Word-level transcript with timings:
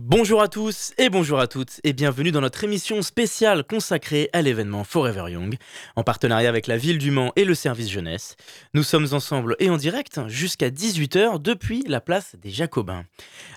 Bonjour 0.00 0.40
à 0.40 0.46
tous 0.46 0.92
et 0.96 1.10
bonjour 1.10 1.40
à 1.40 1.48
toutes 1.48 1.80
et 1.82 1.92
bienvenue 1.92 2.30
dans 2.30 2.40
notre 2.40 2.62
émission 2.62 3.02
spéciale 3.02 3.64
consacrée 3.64 4.30
à 4.32 4.42
l'événement 4.42 4.84
Forever 4.84 5.24
Young 5.28 5.56
en 5.96 6.04
partenariat 6.04 6.48
avec 6.48 6.68
la 6.68 6.76
ville 6.76 6.98
du 6.98 7.10
Mans 7.10 7.32
et 7.34 7.44
le 7.44 7.56
service 7.56 7.90
jeunesse. 7.90 8.36
Nous 8.74 8.84
sommes 8.84 9.08
ensemble 9.10 9.56
et 9.58 9.70
en 9.70 9.76
direct 9.76 10.20
jusqu'à 10.28 10.70
18h 10.70 11.42
depuis 11.42 11.82
la 11.88 12.00
place 12.00 12.36
des 12.40 12.50
Jacobins. 12.50 13.06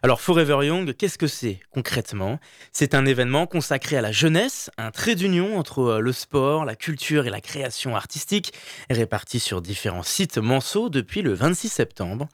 Alors 0.01 0.19
Forever 0.19 0.65
Young, 0.65 0.95
qu'est-ce 0.95 1.19
que 1.19 1.27
c'est 1.27 1.59
concrètement? 1.69 2.39
C'est 2.71 2.95
un 2.95 3.05
événement 3.05 3.45
consacré 3.45 3.95
à 3.95 4.01
la 4.01 4.11
jeunesse, 4.11 4.71
un 4.79 4.89
trait 4.89 5.13
d'union 5.13 5.59
entre 5.59 5.79
euh, 5.81 5.99
le 5.99 6.11
sport, 6.11 6.65
la 6.65 6.75
culture 6.75 7.27
et 7.27 7.29
la 7.29 7.41
création 7.41 7.95
artistique 7.95 8.51
réparti 8.89 9.39
sur 9.39 9.61
différents 9.61 10.01
sites 10.01 10.39
manceaux 10.39 10.89
depuis 10.89 11.21
le 11.21 11.35
26 11.35 11.69
septembre. 11.69 12.27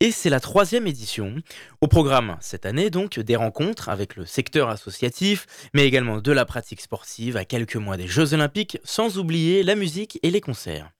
Et 0.00 0.12
c'est 0.12 0.30
la 0.30 0.40
troisième 0.40 0.86
édition. 0.86 1.34
Au 1.82 1.88
programme 1.88 2.36
cette 2.40 2.66
année 2.66 2.90
donc 2.90 3.18
des 3.18 3.36
rencontres 3.36 3.88
avec 3.88 4.14
le 4.14 4.26
secteur 4.26 4.68
associatif, 4.68 5.46
mais 5.72 5.86
également 5.86 6.20
de 6.20 6.30
la 6.30 6.44
pratique 6.44 6.82
sportive 6.82 7.38
à 7.38 7.46
quelques 7.46 7.76
mois 7.76 7.96
des 7.96 8.06
Jeux 8.06 8.34
Olympiques, 8.34 8.76
sans 8.84 9.16
oublier 9.16 9.62
la 9.62 9.76
musique 9.76 10.18
et 10.22 10.30
les 10.30 10.42
concerts. 10.42 10.90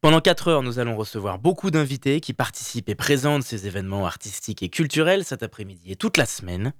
Pendant 0.00 0.20
4 0.20 0.48
heures, 0.48 0.62
nous 0.64 0.80
allons 0.80 0.96
recevoir 0.96 1.38
beaucoup 1.38 1.70
d'invités 1.70 2.20
qui 2.20 2.32
participent 2.32 2.88
et 2.88 2.96
présentent 2.96 3.44
ces 3.44 3.68
événements 3.68 4.06
artistiques 4.06 4.64
et 4.64 4.70
culturels 4.70 5.24
cet 5.24 5.44
après-midi 5.44 5.92
et 5.92 5.96
toute 5.96 6.16
la 6.16 6.26
semaine. 6.26 6.72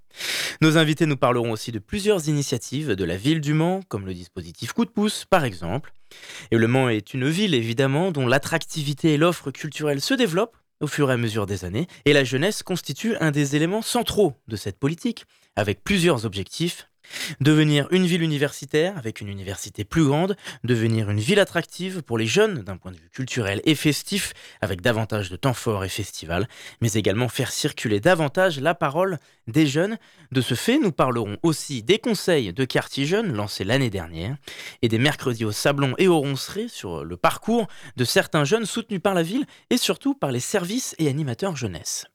Nos 0.60 0.76
invités 0.76 1.06
nous 1.06 1.16
parleront 1.16 1.52
aussi 1.52 1.70
de 1.70 1.78
plusieurs 1.78 2.28
initiatives 2.28 2.96
de 2.96 3.04
la 3.04 3.16
ville 3.16 3.40
du 3.40 3.54
Mans, 3.54 3.82
comme 3.86 4.06
le 4.06 4.14
dispositif 4.14 4.72
Coup 4.72 4.84
de 4.84 4.90
pouce 4.90 5.26
par 5.30 5.44
exemple. 5.44 5.92
Et 6.50 6.56
le 6.56 6.66
Mans 6.66 6.88
est 6.88 7.14
une 7.14 7.28
ville 7.28 7.54
évidemment 7.54 8.10
dont 8.10 8.26
l'attractivité 8.26 9.14
et 9.14 9.16
l'offre 9.16 9.52
culturelle 9.52 10.00
se 10.00 10.14
développent 10.14 10.57
au 10.80 10.86
fur 10.86 11.10
et 11.10 11.14
à 11.14 11.16
mesure 11.16 11.46
des 11.46 11.64
années, 11.64 11.86
et 12.04 12.12
la 12.12 12.24
jeunesse 12.24 12.62
constitue 12.62 13.16
un 13.16 13.30
des 13.30 13.56
éléments 13.56 13.82
centraux 13.82 14.34
de 14.48 14.56
cette 14.56 14.78
politique, 14.78 15.24
avec 15.56 15.82
plusieurs 15.82 16.24
objectifs 16.24 16.88
Devenir 17.40 17.88
une 17.90 18.06
ville 18.06 18.22
universitaire 18.22 18.96
avec 18.96 19.20
une 19.20 19.28
université 19.28 19.84
plus 19.84 20.04
grande, 20.04 20.36
devenir 20.64 21.10
une 21.10 21.20
ville 21.20 21.40
attractive 21.40 22.02
pour 22.02 22.18
les 22.18 22.26
jeunes 22.26 22.62
d'un 22.62 22.76
point 22.76 22.92
de 22.92 22.96
vue 22.96 23.10
culturel 23.10 23.60
et 23.64 23.74
festif 23.74 24.32
avec 24.60 24.80
davantage 24.80 25.30
de 25.30 25.36
temps 25.36 25.54
fort 25.54 25.84
et 25.84 25.88
festival, 25.88 26.48
mais 26.80 26.92
également 26.92 27.28
faire 27.28 27.52
circuler 27.52 28.00
davantage 28.00 28.60
la 28.60 28.74
parole 28.74 29.18
des 29.46 29.66
jeunes. 29.66 29.98
De 30.32 30.40
ce 30.40 30.54
fait, 30.54 30.78
nous 30.78 30.92
parlerons 30.92 31.36
aussi 31.42 31.82
des 31.82 31.98
conseils 31.98 32.52
de 32.52 32.64
quartier 32.64 33.06
jeunes 33.06 33.32
lancés 33.32 33.64
l'année 33.64 33.90
dernière 33.90 34.36
et 34.82 34.88
des 34.88 34.98
mercredis 34.98 35.44
au 35.44 35.52
Sablon 35.52 35.94
et 35.98 36.08
au 36.08 36.18
Roncerai 36.18 36.68
sur 36.68 37.04
le 37.04 37.16
parcours 37.16 37.68
de 37.96 38.04
certains 38.04 38.44
jeunes 38.44 38.66
soutenus 38.66 39.00
par 39.02 39.14
la 39.14 39.22
ville 39.22 39.46
et 39.70 39.76
surtout 39.76 40.14
par 40.14 40.32
les 40.32 40.40
services 40.40 40.94
et 40.98 41.08
animateurs 41.08 41.56
jeunesse. 41.56 42.06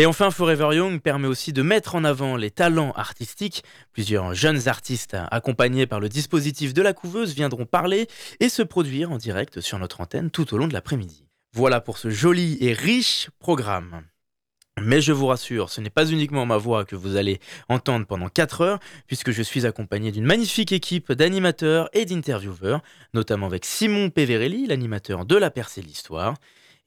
Et 0.00 0.06
enfin, 0.06 0.30
Forever 0.30 0.76
Young 0.76 1.00
permet 1.00 1.26
aussi 1.26 1.52
de 1.52 1.60
mettre 1.60 1.96
en 1.96 2.04
avant 2.04 2.36
les 2.36 2.52
talents 2.52 2.92
artistiques. 2.92 3.64
Plusieurs 3.92 4.32
jeunes 4.32 4.68
artistes 4.68 5.16
accompagnés 5.32 5.88
par 5.88 5.98
le 5.98 6.08
dispositif 6.08 6.72
de 6.72 6.82
la 6.82 6.92
couveuse 6.92 7.34
viendront 7.34 7.66
parler 7.66 8.06
et 8.38 8.48
se 8.48 8.62
produire 8.62 9.10
en 9.10 9.16
direct 9.16 9.60
sur 9.60 9.76
notre 9.80 10.00
antenne 10.00 10.30
tout 10.30 10.54
au 10.54 10.56
long 10.56 10.68
de 10.68 10.72
l'après-midi. 10.72 11.24
Voilà 11.52 11.80
pour 11.80 11.98
ce 11.98 12.10
joli 12.10 12.58
et 12.60 12.74
riche 12.74 13.28
programme. 13.40 14.02
Mais 14.80 15.00
je 15.00 15.10
vous 15.10 15.26
rassure, 15.26 15.68
ce 15.68 15.80
n'est 15.80 15.90
pas 15.90 16.06
uniquement 16.06 16.46
ma 16.46 16.58
voix 16.58 16.84
que 16.84 16.94
vous 16.94 17.16
allez 17.16 17.40
entendre 17.68 18.06
pendant 18.06 18.28
4 18.28 18.60
heures, 18.60 18.78
puisque 19.08 19.32
je 19.32 19.42
suis 19.42 19.66
accompagné 19.66 20.12
d'une 20.12 20.26
magnifique 20.26 20.70
équipe 20.70 21.10
d'animateurs 21.10 21.90
et 21.92 22.04
d'intervieweurs, 22.04 22.82
notamment 23.14 23.46
avec 23.46 23.64
Simon 23.64 24.10
Peverelli, 24.10 24.68
l'animateur 24.68 25.24
de 25.24 25.34
La 25.34 25.50
Percée 25.50 25.80
de 25.80 25.86
l'Histoire. 25.88 26.34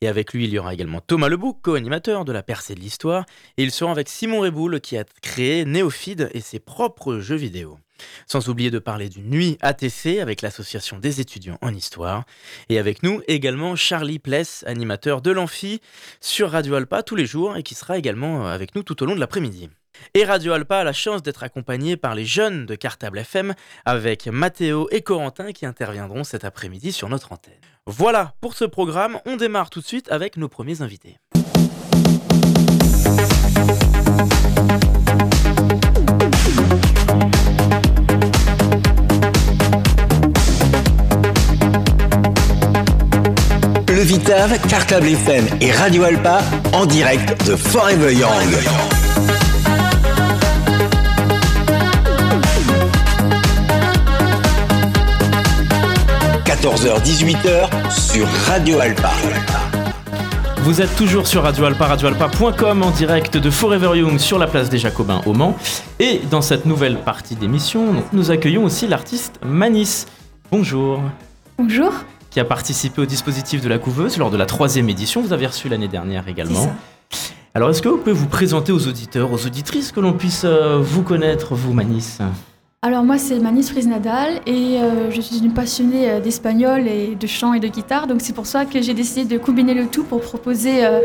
Et 0.04 0.08
avec 0.08 0.34
lui, 0.34 0.46
il 0.46 0.50
y 0.50 0.58
aura 0.58 0.74
également 0.74 1.00
Thomas 1.00 1.30
Lebouc, 1.30 1.62
co-animateur 1.62 2.26
de 2.26 2.32
la 2.32 2.42
percée 2.42 2.74
de 2.74 2.80
l'histoire. 2.80 3.26
Et 3.58 3.64
ils 3.64 3.72
seront 3.72 3.92
avec 3.92 4.10
Simon 4.10 4.42
Reboul, 4.42 4.82
qui 4.82 4.98
a 4.98 5.04
créé 5.22 5.64
Néophide 5.64 6.32
et 6.34 6.42
ses 6.42 6.60
propres 6.60 7.20
jeux 7.20 7.36
vidéo. 7.36 7.78
Sans 8.26 8.50
oublier 8.50 8.72
de 8.72 8.80
parler 8.80 9.10
d'une 9.10 9.30
nuit 9.30 9.60
ATC 9.62 10.20
avec 10.20 10.42
l'association 10.42 10.98
des 10.98 11.22
étudiants 11.22 11.60
en 11.62 11.72
histoire. 11.72 12.24
Et 12.70 12.80
avec 12.80 13.04
nous 13.04 13.22
également 13.28 13.76
Charlie 13.76 14.18
Pless, 14.18 14.64
animateur 14.66 15.22
de 15.22 15.30
l'Amphi 15.30 15.82
sur 16.20 16.50
Radio 16.50 16.74
Alpa 16.74 17.04
tous 17.04 17.16
les 17.16 17.28
jours 17.28 17.56
et 17.56 17.62
qui 17.62 17.76
sera 17.76 18.00
également 18.00 18.48
avec 18.48 18.74
nous 18.74 18.82
tout 18.82 19.04
au 19.04 19.06
long 19.06 19.14
de 19.14 19.20
l'après-midi. 19.20 19.70
Et 20.16 20.24
Radio 20.24 20.54
Alpa 20.54 20.80
a 20.80 20.84
la 20.84 20.94
chance 20.94 21.22
d'être 21.22 21.44
accompagné 21.44 21.96
par 21.96 22.16
les 22.16 22.26
jeunes 22.26 22.66
de 22.66 22.74
Cartable 22.74 23.20
FM 23.20 23.54
avec 23.86 24.26
Mathéo 24.26 24.88
et 24.90 25.04
Corentin 25.04 25.52
qui 25.52 25.68
interviendront 25.68 26.24
cet 26.24 26.44
après-midi 26.44 26.92
sur 26.92 27.08
notre 27.08 27.32
antenne. 27.32 27.54
Voilà 27.88 28.34
pour 28.42 28.54
ce 28.54 28.64
programme, 28.64 29.20
on 29.26 29.38
démarre 29.38 29.72
tout 29.72 29.82
de 29.82 29.86
suite 29.86 30.12
avec 30.12 30.38
nos 30.38 30.48
premiers 30.48 30.84
invités. 30.84 31.18
Le 43.88 44.02
Vitave, 44.04 44.60
Cartable 44.68 45.08
FM 45.08 45.48
et 45.60 45.72
Radio 45.72 46.04
Alpa 46.04 46.42
en 46.74 46.86
direct 46.86 47.48
de 47.48 47.56
Forever 47.56 48.14
Young. 48.14 49.01
14h-18h 56.62 57.90
sur 57.90 58.28
Radio 58.46 58.80
Alpa. 58.80 59.10
Vous 60.58 60.80
êtes 60.80 60.96
toujours 60.96 61.26
sur 61.26 61.42
Radio 61.42 61.66
Alpa, 61.66 61.88
radioalpa.com 61.88 62.84
en 62.84 62.92
direct 62.92 63.36
de 63.38 63.50
Forever 63.50 63.98
Young 63.98 64.20
sur 64.20 64.38
la 64.38 64.46
place 64.46 64.70
des 64.70 64.78
Jacobins 64.78 65.24
au 65.26 65.34
Mans. 65.34 65.58
Et 66.00 66.22
dans 66.30 66.44
cette 66.44 66.68
nouvelle 66.68 66.98
partie 66.98 67.36
d'émission, 67.36 68.04
nous 68.14 68.30
accueillons 68.30 68.64
aussi 68.64 68.88
l'artiste 68.88 69.40
Manis. 69.44 70.06
Bonjour. 70.52 71.02
Bonjour. 71.58 71.94
Qui 72.30 72.40
a 72.40 72.46
participé 72.46 73.02
au 73.02 73.06
dispositif 73.08 73.62
de 73.62 73.68
la 73.68 73.80
couveuse 73.80 74.20
lors 74.20 74.30
de 74.30 74.38
la 74.38 74.46
troisième 74.46 74.88
édition. 74.88 75.24
Vous 75.24 75.34
avez 75.34 75.48
reçu 75.48 75.68
l'année 75.68 75.88
dernière 75.88 76.28
également. 76.28 76.76
Alors, 77.56 77.72
est-ce 77.72 77.82
que 77.82 77.90
vous 77.90 77.98
pouvez 77.98 78.14
vous 78.14 78.28
présenter 78.28 78.72
aux 78.72 78.88
auditeurs, 78.88 79.34
aux 79.34 79.48
auditrices, 79.48 79.92
que 79.92 80.00
l'on 80.00 80.14
puisse 80.14 80.44
euh, 80.46 80.78
vous 80.80 81.02
connaître, 81.02 81.56
vous, 81.56 81.74
Manis? 81.74 82.20
Alors 82.84 83.04
moi 83.04 83.20
c'est 83.20 83.40
Manis 83.40 83.64
Frise 83.64 83.88
Nadal 83.88 84.42
et 84.48 84.80
euh, 84.80 85.12
je 85.12 85.22
suis 85.22 85.38
une 85.38 85.54
passionnée 85.54 86.10
euh, 86.10 86.20
d'espagnol 86.20 86.88
et 86.88 87.16
de 87.16 87.28
chant 87.28 87.54
et 87.54 87.60
de 87.60 87.68
guitare. 87.68 88.08
Donc 88.08 88.22
c'est 88.22 88.34
pour 88.34 88.48
ça 88.48 88.66
que 88.66 88.82
j'ai 88.82 88.96
décidé 88.96 89.26
de 89.26 89.38
combiner 89.38 89.76
le 89.76 89.86
tout 89.86 90.04
pour 90.04 90.22
proposer 90.22 90.84
euh, 90.84 91.00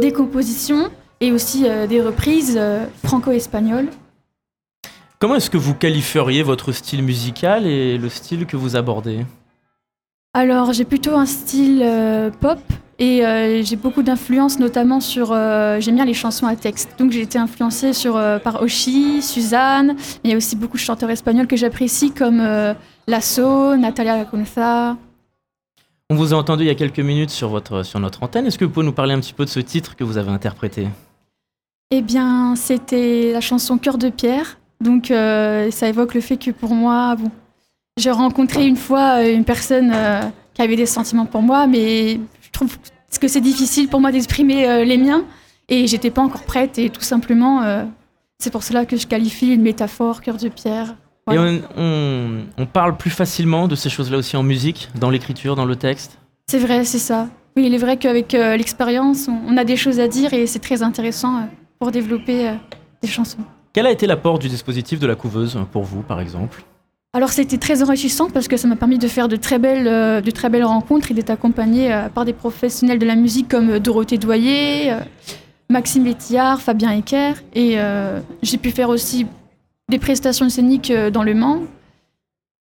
des 0.00 0.12
compositions 0.12 0.90
et 1.20 1.30
aussi 1.30 1.66
des 1.86 2.00
reprises 2.00 2.58
franco-espagnoles. 3.04 3.88
Comment 5.18 5.34
est-ce 5.34 5.50
que 5.50 5.58
vous 5.58 5.74
qualifieriez 5.74 6.42
votre 6.42 6.72
style 6.72 7.02
musical 7.02 7.66
et 7.66 7.98
le 7.98 8.08
style 8.08 8.46
que 8.46 8.56
vous 8.56 8.74
abordez? 8.74 9.26
Alors 10.32 10.72
j'ai 10.72 10.86
plutôt 10.86 11.14
un 11.16 11.26
style 11.26 11.84
pop 12.40 12.58
et 13.00 13.24
euh, 13.24 13.62
j'ai 13.62 13.76
beaucoup 13.76 14.02
d'influence, 14.02 14.58
notamment 14.58 15.00
sur. 15.00 15.32
Euh, 15.32 15.80
j'aime 15.80 15.94
bien 15.94 16.04
les 16.04 16.12
chansons 16.12 16.46
à 16.46 16.54
texte. 16.54 16.90
Donc 16.98 17.12
j'ai 17.12 17.22
été 17.22 17.38
influencée 17.38 17.94
sur, 17.94 18.18
euh, 18.18 18.38
par 18.38 18.60
Oshi, 18.60 19.22
Suzanne. 19.22 19.96
Il 20.22 20.30
y 20.30 20.34
a 20.34 20.36
aussi 20.36 20.54
beaucoup 20.54 20.76
de 20.76 20.82
chanteurs 20.82 21.08
espagnols 21.08 21.46
que 21.46 21.56
j'apprécie, 21.56 22.10
comme 22.10 22.42
Lasso, 23.06 23.74
Natalia 23.76 24.18
Lacunza. 24.18 24.98
On 26.10 26.14
vous 26.14 26.34
a 26.34 26.36
entendu 26.36 26.64
il 26.64 26.66
y 26.66 26.70
a 26.70 26.74
quelques 26.74 27.00
minutes 27.00 27.30
sur, 27.30 27.48
votre, 27.48 27.84
sur 27.84 28.00
notre 28.00 28.22
antenne. 28.22 28.46
Est-ce 28.46 28.58
que 28.58 28.66
vous 28.66 28.70
pouvez 28.70 28.84
nous 28.84 28.92
parler 28.92 29.14
un 29.14 29.20
petit 29.20 29.32
peu 29.32 29.46
de 29.46 29.50
ce 29.50 29.60
titre 29.60 29.96
que 29.96 30.04
vous 30.04 30.18
avez 30.18 30.30
interprété? 30.30 30.88
Eh 31.92 32.02
bien, 32.02 32.54
c'était 32.54 33.32
la 33.32 33.40
chanson 33.40 33.78
Cœur 33.78 33.96
de 33.96 34.10
pierre. 34.10 34.58
Donc 34.82 35.06
ça 35.06 35.88
évoque 35.88 36.12
le 36.12 36.20
fait 36.20 36.36
que 36.36 36.50
pour 36.50 36.74
moi, 36.74 37.16
bon, 37.16 37.30
j'ai 37.96 38.10
rencontré 38.10 38.66
une 38.66 38.76
fois 38.76 39.22
une 39.22 39.44
personne 39.44 39.94
qui 40.52 40.60
avait 40.60 40.76
des 40.76 40.86
sentiments 40.86 41.26
pour 41.26 41.42
moi, 41.42 41.66
mais 41.66 42.20
je 42.50 42.52
trouve 42.52 42.76
que 43.20 43.28
c'est 43.28 43.40
difficile 43.40 43.88
pour 43.88 44.00
moi 44.00 44.12
d'exprimer 44.12 44.68
euh, 44.68 44.84
les 44.84 44.98
miens 44.98 45.24
et 45.68 45.86
j'étais 45.86 46.10
pas 46.10 46.22
encore 46.22 46.42
prête 46.42 46.78
et 46.78 46.90
tout 46.90 47.02
simplement 47.02 47.62
euh, 47.62 47.84
c'est 48.38 48.50
pour 48.50 48.64
cela 48.64 48.86
que 48.86 48.96
je 48.96 49.06
qualifie 49.06 49.54
une 49.54 49.62
métaphore 49.62 50.20
cœur 50.20 50.36
de 50.36 50.48
pierre. 50.48 50.96
Et 51.30 51.38
on, 51.38 52.66
parle 52.72 52.96
plus 52.96 53.10
facilement 53.10 53.68
de 53.68 53.76
ces 53.76 53.88
choses-là 53.88 54.18
aussi 54.18 54.36
en 54.36 54.42
musique, 54.42 54.88
dans 54.98 55.10
l'écriture, 55.10 55.54
dans 55.54 55.66
le 55.66 55.76
texte? 55.76 56.18
C'est 56.48 56.58
vrai, 56.58 56.84
c'est 56.84 56.98
ça. 56.98 57.28
Oui, 57.56 57.66
il 57.66 57.74
est 57.74 57.78
vrai 57.78 57.98
qu'avec 57.98 58.34
euh, 58.34 58.56
l'expérience, 58.56 59.28
on, 59.28 59.56
a 59.56 59.64
des 59.64 59.76
choses 59.76 60.00
à 60.00 60.08
dire 60.08 60.32
et 60.32 60.46
c'est 60.48 60.58
très 60.58 60.82
intéressant 60.82 61.48
pour 61.78 61.92
développer 61.92 62.52
des 63.00 63.08
chansons. 63.08 63.44
Quel 63.72 63.86
a 63.86 63.92
été 63.92 64.08
l'apport 64.08 64.40
du 64.40 64.48
dispositif 64.48 64.98
de 64.98 65.06
la 65.06 65.14
couveuse 65.14 65.56
pour 65.70 65.84
vous, 65.84 66.02
par 66.02 66.20
exemple? 66.20 66.64
Alors 67.12 67.30
c'était 67.30 67.58
très 67.58 67.82
enrichissant 67.82 68.30
parce 68.30 68.46
que 68.46 68.56
ça 68.56 68.68
m'a 68.68 68.76
permis 68.76 68.98
de 68.98 69.08
faire 69.08 69.26
de 69.26 69.34
très 69.34 69.58
belles, 69.58 69.88
euh, 69.88 70.20
de 70.20 70.30
très 70.30 70.48
belles 70.48 70.64
rencontres 70.64 71.10
et 71.10 71.14
d'être 71.14 71.30
accompagnée 71.30 71.92
euh, 71.92 72.08
par 72.08 72.24
des 72.24 72.32
professionnels 72.32 73.00
de 73.00 73.06
la 73.06 73.16
musique 73.16 73.48
comme 73.48 73.70
euh, 73.70 73.78
Dorothée 73.80 74.16
Doyer, 74.16 74.94
Maxime 75.68 76.04
Létillard, 76.04 76.60
Fabien 76.60 76.92
Ecker. 76.92 77.34
Et 77.54 77.78
j'ai 78.42 78.58
pu 78.58 78.70
faire 78.70 78.88
aussi 78.88 79.26
des 79.88 79.98
prestations 79.98 80.48
scéniques 80.48 80.92
dans 80.92 81.22
le 81.22 81.34
Mans. 81.34 81.62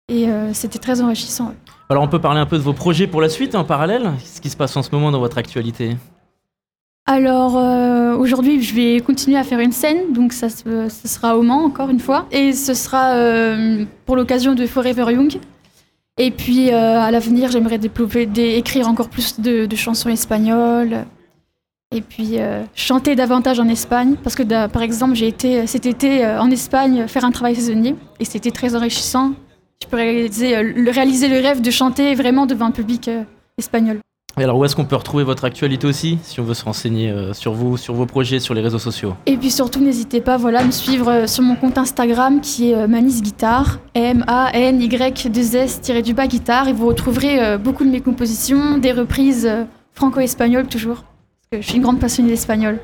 Et 0.09 0.29
c'était 0.53 0.79
très 0.79 1.01
enrichissant. 1.01 1.55
Alors 1.89 2.05
on 2.05 2.09
peut 2.09 2.21
parler 2.21 2.39
un 2.39 2.47
peu 2.47 2.57
de 2.57 2.63
vos 2.63 2.73
projets 2.73 3.09
pour 3.09 3.21
la 3.21 3.29
suite 3.29 3.57
en 3.57 3.65
parallèle? 3.65 4.13
Ce 4.25 4.41
qui 4.41 4.49
se 4.49 4.57
passe 4.57 4.77
en 4.77 4.83
ce 4.85 4.91
moment 4.93 5.11
dans 5.11 5.19
votre 5.19 5.39
actualité? 5.39 5.97
Alors 7.07 7.59
euh, 7.59 8.17
aujourd'hui, 8.17 8.63
je 8.63 8.75
vais 8.75 9.01
continuer 9.01 9.37
à 9.37 9.45
faire 9.45 9.61
une 9.61 9.73
scène, 9.73 10.13
donc 10.13 10.33
ça, 10.33 10.49
ce 10.49 10.89
sera 11.09 11.37
au 11.37 11.43
Mans 11.43 11.65
encore 11.65 11.91
une 11.91 12.01
fois, 12.01 12.27
et 12.31 12.53
ce 12.55 12.73
sera 12.73 13.15
euh, 13.15 13.85
pour 14.07 14.17
l'occasion 14.17 14.55
de 14.55 14.67
Forever 14.67 15.13
Young. 15.13 15.39
Et 16.17 16.31
puis 16.31 16.71
euh, 16.71 17.01
à 17.01 17.11
l'avenir, 17.11 17.51
j'aimerais 17.51 17.79
développer, 17.79 18.29
écrire 18.57 18.89
encore 18.89 19.11
plus 19.11 19.41
de, 19.41 19.69
chansons 19.77 20.09
espagnoles, 20.09 21.05
et 21.95 22.01
puis 22.01 22.41
euh, 22.41 22.63
chanter 22.75 23.15
davantage 23.15 23.61
en 23.61 23.69
Espagne, 23.69 24.17
parce 24.23 24.35
que 24.35 24.67
par 24.67 24.83
exemple, 24.83 25.15
j'ai 25.15 25.29
été 25.29 25.67
cet 25.67 25.87
été 25.87 26.25
euh, 26.25 26.41
en 26.41 26.51
Espagne 26.51 27.07
faire 27.07 27.25
un 27.25 27.31
travail 27.31 27.55
saisonnier, 27.55 27.95
et 28.19 28.25
c'était 28.25 28.51
très 28.51 28.75
enrichissant. 28.75 29.33
Je 29.83 29.89
peux 29.89 29.97
réaliser, 29.97 30.57
euh, 30.57 30.91
réaliser 30.91 31.29
le 31.29 31.41
rêve 31.41 31.61
de 31.61 31.71
chanter 31.71 32.15
vraiment 32.15 32.47
devant 32.47 32.67
un 32.67 32.71
public 32.73 33.09
espagnol. 33.59 34.04
Et 34.39 34.43
alors, 34.43 34.59
où 34.59 34.65
est-ce 34.65 34.75
qu'on 34.75 34.85
peut 34.85 34.97
retrouver 34.97 35.23
votre 35.23 35.45
actualité 35.45 35.87
aussi, 35.87 36.19
si 36.25 36.41
on 36.41 36.45
veut 36.45 36.55
se 36.55 36.65
renseigner 36.65 37.09
euh, 37.09 37.33
sur 37.33 37.53
vous, 37.53 37.77
sur 37.77 37.95
vos 37.95 38.07
projets, 38.07 38.41
sur 38.41 38.53
les 38.53 38.63
réseaux 38.63 38.81
sociaux? 38.81 39.15
Et 39.27 39.37
puis 39.37 39.53
surtout, 39.53 39.79
n'hésitez 39.81 40.21
pas 40.21 40.37
voilà, 40.37 40.59
à 40.61 40.65
me 40.65 40.73
suivre 40.73 41.09
euh, 41.09 41.29
sur 41.29 41.45
mon 41.45 41.55
compte 41.55 41.79
Instagram 41.79 42.41
qui 42.41 42.71
est 42.71 42.75
euh, 42.75 42.89
Manis 42.89 43.23
Guitare, 43.23 43.79
M-A-N-Y-2-S-du-bas 43.95 46.27
guitare. 46.27 46.67
Et 46.67 46.73
vous 46.73 46.89
retrouverez 46.89 47.45
euh, 47.45 47.59
beaucoup 47.59 47.85
de 47.85 47.91
mes 47.91 48.01
compositions, 48.01 48.79
des 48.79 48.91
reprises 48.91 49.49
franco-espagnoles 49.93 50.67
toujours. 50.67 51.05
Parce 51.05 51.51
que 51.53 51.61
je 51.61 51.67
suis 51.69 51.77
une 51.77 51.83
grande 51.83 52.01
passionnée 52.01 52.31
d'espagnol. 52.31 52.81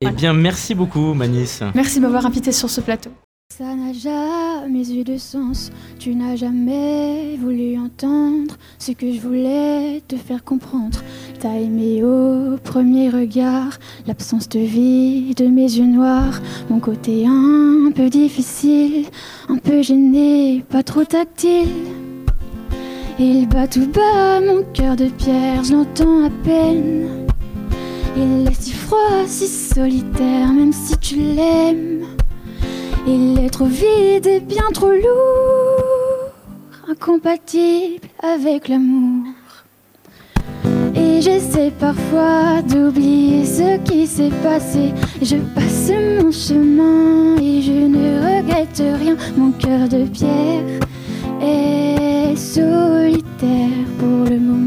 Eh 0.00 0.10
bien, 0.10 0.32
merci 0.32 0.76
beaucoup, 0.76 1.14
Manis. 1.14 1.58
Merci 1.74 1.98
de 1.98 2.02
m'avoir 2.02 2.26
invité 2.26 2.52
sur 2.52 2.70
ce 2.70 2.80
plateau. 2.80 3.10
Ça 3.58 3.74
n'a 3.74 3.92
jamais 3.92 4.90
eu 4.90 5.04
de 5.04 5.18
sens, 5.18 5.70
tu 5.98 6.14
n'as 6.14 6.36
jamais 6.36 7.36
voulu 7.38 7.78
entendre 7.78 8.56
ce 8.78 8.92
que 8.92 9.12
je 9.12 9.20
voulais 9.20 10.02
te 10.08 10.16
faire 10.16 10.42
comprendre. 10.42 10.98
T'as 11.38 11.56
aimé 11.56 12.02
au 12.02 12.56
premier 12.56 13.10
regard 13.10 13.78
l'absence 14.06 14.48
de 14.48 14.60
vie 14.60 15.34
de 15.34 15.48
mes 15.48 15.70
yeux 15.70 15.84
noirs, 15.84 16.40
mon 16.70 16.80
côté 16.80 17.26
un 17.26 17.92
peu 17.94 18.08
difficile, 18.08 19.04
un 19.50 19.58
peu 19.58 19.82
gêné, 19.82 20.64
pas 20.70 20.82
trop 20.82 21.04
tactile. 21.04 21.68
Il 23.18 23.46
bat 23.48 23.68
tout 23.68 23.86
bas 23.86 24.40
mon 24.40 24.62
cœur 24.72 24.96
de 24.96 25.08
pierre, 25.08 25.62
je 25.62 25.74
l'entends 25.74 26.24
à 26.24 26.30
peine. 26.42 27.26
Il 28.16 28.48
est 28.48 28.62
si 28.62 28.72
froid, 28.72 29.26
si 29.26 29.46
solitaire, 29.46 30.50
même 30.54 30.72
si 30.72 30.96
tu 30.96 31.16
l'aimes. 31.16 32.11
Il 33.04 33.40
est 33.40 33.50
trop 33.50 33.66
vide 33.66 34.26
et 34.26 34.38
bien 34.38 34.70
trop 34.72 34.90
lourd, 34.90 36.30
incompatible 36.88 38.06
avec 38.22 38.68
l'amour. 38.68 39.26
Et 40.94 41.20
j'essaie 41.20 41.72
parfois 41.72 42.62
d'oublier 42.62 43.44
ce 43.44 43.78
qui 43.78 44.06
s'est 44.06 44.30
passé. 44.44 44.92
Je 45.20 45.36
passe 45.36 45.90
mon 46.22 46.30
chemin 46.30 47.36
et 47.40 47.60
je 47.60 47.72
ne 47.72 48.38
regrette 48.38 48.82
rien. 49.00 49.16
Mon 49.36 49.50
cœur 49.50 49.88
de 49.88 50.04
pierre 50.04 50.62
est 51.40 52.36
solitaire 52.36 53.86
pour 53.98 54.30
le 54.30 54.38
moment. 54.38 54.61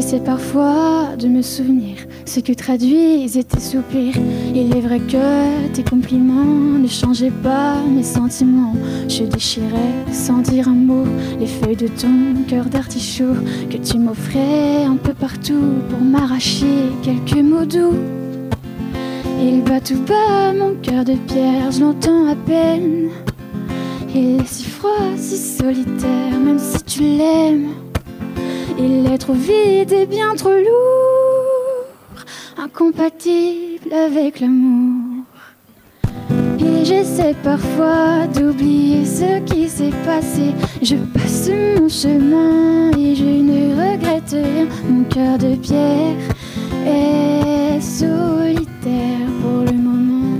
J'essaie 0.00 0.20
parfois 0.20 1.16
de 1.18 1.26
me 1.26 1.42
souvenir 1.42 1.96
ce 2.24 2.38
que 2.38 2.52
traduisent 2.52 3.44
tes 3.48 3.58
soupirs. 3.58 4.14
Il 4.54 4.76
est 4.76 4.80
vrai 4.80 5.00
que 5.00 5.66
tes 5.74 5.82
compliments 5.82 6.78
ne 6.78 6.86
changeaient 6.86 7.32
pas 7.42 7.82
mes 7.82 8.04
sentiments. 8.04 8.74
Je 9.08 9.24
déchirais 9.24 10.06
sans 10.12 10.38
dire 10.38 10.68
un 10.68 10.76
mot 10.76 11.04
les 11.40 11.48
feuilles 11.48 11.74
de 11.74 11.88
ton 11.88 12.44
cœur 12.46 12.66
d'artichaut 12.66 13.34
que 13.68 13.76
tu 13.76 13.98
m'offrais 13.98 14.84
un 14.84 14.94
peu 14.94 15.14
partout 15.14 15.82
pour 15.90 16.00
m'arracher 16.00 16.92
quelques 17.02 17.42
mots 17.42 17.66
doux. 17.66 17.98
Il 19.42 19.64
bat 19.64 19.80
tout 19.80 20.00
bas 20.06 20.52
mon 20.52 20.76
cœur 20.76 21.04
de 21.04 21.14
pierre, 21.14 21.72
je 21.72 21.80
l'entends 21.80 22.28
à 22.28 22.36
peine. 22.36 23.08
Il 24.14 24.38
est 24.38 24.46
si 24.46 24.62
froid, 24.62 25.16
si 25.16 25.36
solitaire, 25.36 26.38
même 26.38 26.60
si 26.60 26.84
tu 26.84 27.00
l'aimes. 27.00 27.87
Il 28.80 29.10
est 29.12 29.18
trop 29.18 29.32
vide 29.32 29.92
et 29.92 30.06
bien 30.06 30.34
trop 30.36 30.50
lourd, 30.50 32.24
incompatible 32.56 33.92
avec 33.92 34.40
l'amour. 34.40 35.24
Et 36.60 36.84
j'essaie 36.84 37.34
parfois 37.42 38.26
d'oublier 38.32 39.04
ce 39.04 39.40
qui 39.40 39.68
s'est 39.68 39.92
passé. 40.04 40.54
Je 40.80 40.94
passe 40.96 41.50
mon 41.78 41.88
chemin 41.88 42.90
et 42.96 43.14
je 43.16 43.24
ne 43.24 43.74
regrette 43.74 44.30
rien. 44.30 44.68
Mon 44.88 45.04
cœur 45.04 45.38
de 45.38 45.56
pierre 45.56 46.16
est 46.86 47.80
solitaire 47.80 49.28
pour 49.42 49.64
le 49.64 49.72
moment. 49.72 50.36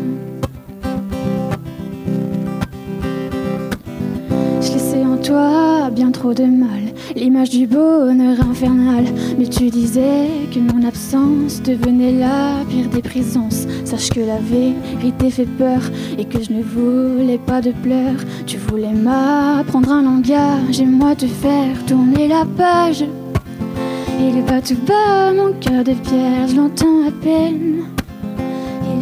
Je 4.61 4.73
laissais 4.73 5.05
en 5.05 5.17
toi 5.17 5.91
bien 5.91 6.13
trop 6.13 6.35
de 6.35 6.45
mal, 6.45 6.88
l'image 7.19 7.51
du 7.51 7.67
bonheur 7.67 8.41
infernal. 8.41 9.05
Mais 9.39 9.47
tu 9.47 9.69
disais 9.71 10.29
que 10.53 10.61
mon 10.61 10.87
absence 10.87 11.61
devenait 11.63 12.13
la 12.13 12.65
pire 12.69 12.89
des 12.89 13.03
présences. 13.03 13.67
Sache 13.85 14.11
que 14.11 14.21
la 14.21 14.39
vérité 14.39 15.31
fait 15.31 15.47
peur 15.47 15.83
et 16.19 16.25
que 16.25 16.43
je 16.43 16.53
ne 16.53 16.63
voulais 16.63 17.39
pas 17.39 17.61
de 17.61 17.73
pleurs. 17.73 18.21
Tu 18.47 18.57
voulais 18.57 18.93
m'apprendre 18.93 19.93
un 19.93 20.03
langage 20.03 20.81
et 20.81 20.87
moi 20.87 21.15
te 21.15 21.27
faire 21.27 21.85
tourner 21.87 22.29
la 22.29 22.45
page. 22.45 23.05
Il 24.21 24.43
bat 24.45 24.61
tout 24.61 24.77
bas 24.87 25.33
mon 25.33 25.53
cœur 25.55 25.85
de 25.85 25.95
pierre, 25.95 26.49
je 26.49 26.57
l'entends 26.57 27.07
à 27.07 27.11
peine. 27.11 27.85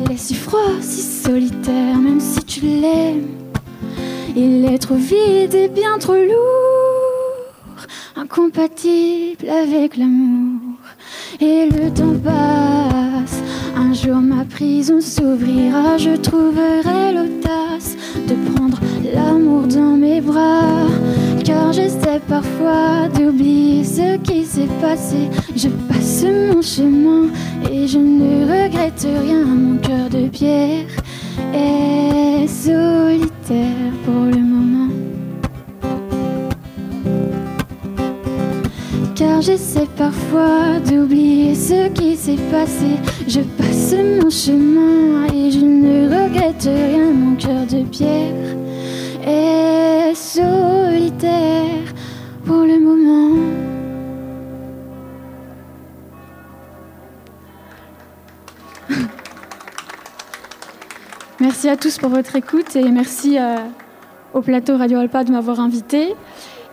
Il 0.04 0.12
est 0.12 0.18
si 0.18 0.34
froid, 0.34 0.76
si 0.80 1.02
solitaire, 1.02 1.96
même 1.98 2.20
si 2.20 2.42
tu 2.44 2.60
l'aimes. 2.60 3.28
Il 4.38 4.66
est 4.66 4.78
trop 4.78 4.96
vide 4.96 5.54
et 5.54 5.68
bien 5.68 5.96
trop 5.98 6.12
lourd, 6.12 6.75
incompatible 8.16 9.48
avec 9.48 9.96
l'amour. 9.96 10.78
Et 11.40 11.68
le 11.68 11.90
temps 11.92 12.18
passe, 12.24 13.42
un 13.76 13.92
jour 13.92 14.16
ma 14.16 14.44
prison 14.44 15.00
s'ouvrira, 15.00 15.98
je 15.98 16.16
trouverai 16.16 17.12
l'audace 17.12 17.96
de 18.26 18.34
prendre 18.52 18.80
l'amour 19.14 19.66
dans 19.66 19.96
mes 19.96 20.20
bras. 20.20 20.88
Car 21.44 21.72
j'essaie 21.72 22.20
parfois 22.26 23.08
d'oublier 23.14 23.84
ce 23.84 24.16
qui 24.18 24.44
s'est 24.44 24.68
passé. 24.80 25.28
Je 25.54 25.68
passe 25.68 26.24
mon 26.24 26.62
chemin 26.62 27.28
et 27.70 27.86
je 27.86 27.98
ne 27.98 28.44
regrette 28.44 29.06
rien. 29.22 29.44
Mon 29.44 29.76
cœur 29.78 30.08
de 30.10 30.28
pierre 30.28 30.86
est 31.54 32.46
solitaire 32.48 33.92
pour 34.04 34.24
le 34.24 34.35
j'essaie 39.46 39.86
parfois 39.96 40.80
d'oublier 40.84 41.54
ce 41.54 41.88
qui 41.90 42.16
s'est 42.16 42.42
passé. 42.50 42.96
Je 43.28 43.40
passe 43.40 43.94
mon 43.94 44.28
chemin 44.28 45.26
et 45.32 45.52
je 45.52 45.60
ne 45.60 46.08
regrette 46.08 46.64
rien. 46.64 47.12
Mon 47.12 47.36
cœur 47.36 47.64
de 47.64 47.84
pierre 47.84 48.56
est 49.24 50.14
solitaire 50.16 51.94
pour 52.44 52.62
le 52.62 52.80
moment. 52.80 53.36
Merci 61.38 61.68
à 61.68 61.76
tous 61.76 61.98
pour 61.98 62.08
votre 62.08 62.34
écoute 62.34 62.74
et 62.74 62.90
merci 62.90 63.38
euh, 63.38 63.58
au 64.34 64.40
plateau 64.40 64.76
Radio 64.76 64.98
Alpa 64.98 65.22
de 65.22 65.30
m'avoir 65.30 65.60
invité. 65.60 66.16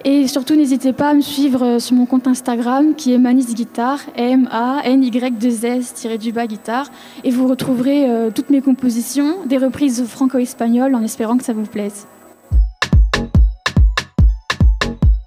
Et 0.05 0.27
surtout, 0.27 0.55
n'hésitez 0.55 0.91
pas 0.91 1.11
à 1.11 1.13
me 1.13 1.21
suivre 1.21 1.63
euh, 1.63 1.79
sur 1.79 1.95
mon 1.95 2.05
compte 2.05 2.27
Instagram 2.27 2.93
qui 2.95 3.13
est 3.13 3.17
Manis 3.17 3.53
Guitare, 3.53 4.01
M-A-N-Y-2-S-du-bas 4.17 6.47
guitare. 6.47 6.87
Et 7.23 7.31
vous 7.31 7.47
retrouverez 7.47 8.09
euh, 8.09 8.29
toutes 8.29 8.49
mes 8.49 8.59
compositions, 8.61 9.45
des 9.45 9.57
reprises 9.57 10.05
franco-espagnoles 10.05 10.93
en 10.93 11.03
espérant 11.03 11.37
que 11.37 11.45
ça 11.45 11.53
vous 11.53 11.63
plaise. 11.63 12.05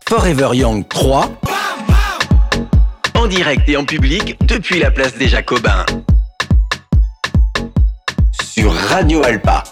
Forever 0.06 0.50
Young 0.52 0.86
3 0.86 1.30
en 3.14 3.26
direct 3.26 3.66
et 3.68 3.78
en 3.78 3.84
public 3.84 4.36
depuis 4.46 4.78
la 4.78 4.90
place 4.90 5.16
des 5.16 5.26
Jacobins. 5.26 5.86
Sur 8.42 8.72
Radio 8.72 9.24
Alpa. 9.24 9.64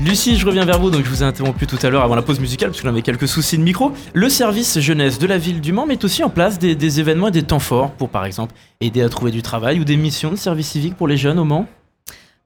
Lucie, 0.00 0.36
je 0.36 0.44
reviens 0.44 0.64
vers 0.64 0.80
vous, 0.80 0.90
donc 0.90 1.04
je 1.04 1.08
vous 1.08 1.22
ai 1.22 1.26
interrompu 1.26 1.66
tout 1.66 1.78
à 1.82 1.88
l'heure 1.88 2.02
avant 2.02 2.16
la 2.16 2.22
pause 2.22 2.40
musicale 2.40 2.70
parce 2.70 2.82
qu'on 2.82 2.88
avait 2.88 3.02
quelques 3.02 3.28
soucis 3.28 3.56
de 3.56 3.62
micro. 3.62 3.92
Le 4.12 4.28
service 4.28 4.78
jeunesse 4.80 5.18
de 5.18 5.26
la 5.26 5.38
ville 5.38 5.60
du 5.60 5.72
Mans 5.72 5.86
met 5.86 6.04
aussi 6.04 6.24
en 6.24 6.30
place 6.30 6.58
des, 6.58 7.00
événements 7.00 7.28
et 7.28 7.30
des 7.32 7.44
temps 7.44 7.60
forts 7.60 7.92
pour, 7.92 8.08
par 8.08 8.26
exemple, 8.26 8.54
aider 8.80 9.02
à 9.02 9.08
trouver 9.08 9.30
du 9.30 9.40
travail 9.40 9.78
ou 9.80 9.84
des 9.84 9.96
missions 9.96 10.30
de 10.32 10.36
service 10.36 10.68
civique 10.68 10.96
pour 10.96 11.06
les 11.06 11.16
jeunes 11.16 11.38
au 11.38 11.44
Mans. 11.44 11.66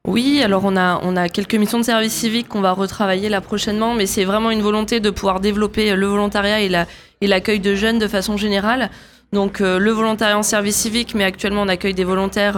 Oui, 0.06 0.40
alors 0.44 0.62
on 0.64 0.76
a, 0.76 1.28
quelques 1.30 1.54
missions 1.54 1.78
de 1.78 1.84
service 1.84 2.12
civique 2.12 2.48
qu'on 2.48 2.60
va 2.60 2.72
retravailler 2.72 3.28
là 3.28 3.40
prochainement, 3.40 3.94
mais 3.94 4.06
c'est 4.06 4.24
vraiment 4.24 4.50
une 4.50 4.62
volonté 4.62 5.00
de 5.00 5.10
pouvoir 5.10 5.40
développer 5.40 5.96
le 5.96 6.06
volontariat 6.06 6.60
et 6.60 6.68
la- 6.68 6.86
et 7.20 7.26
l'accueil 7.26 7.60
de 7.60 7.74
jeunes 7.74 7.98
de 7.98 8.08
façon 8.08 8.36
générale. 8.36 8.90
Donc 9.32 9.60
le 9.60 9.90
volontariat 9.90 10.38
en 10.38 10.42
service 10.42 10.76
civique, 10.76 11.14
mais 11.14 11.24
actuellement 11.24 11.62
on 11.62 11.68
accueille 11.68 11.94
des 11.94 12.04
volontaires 12.04 12.56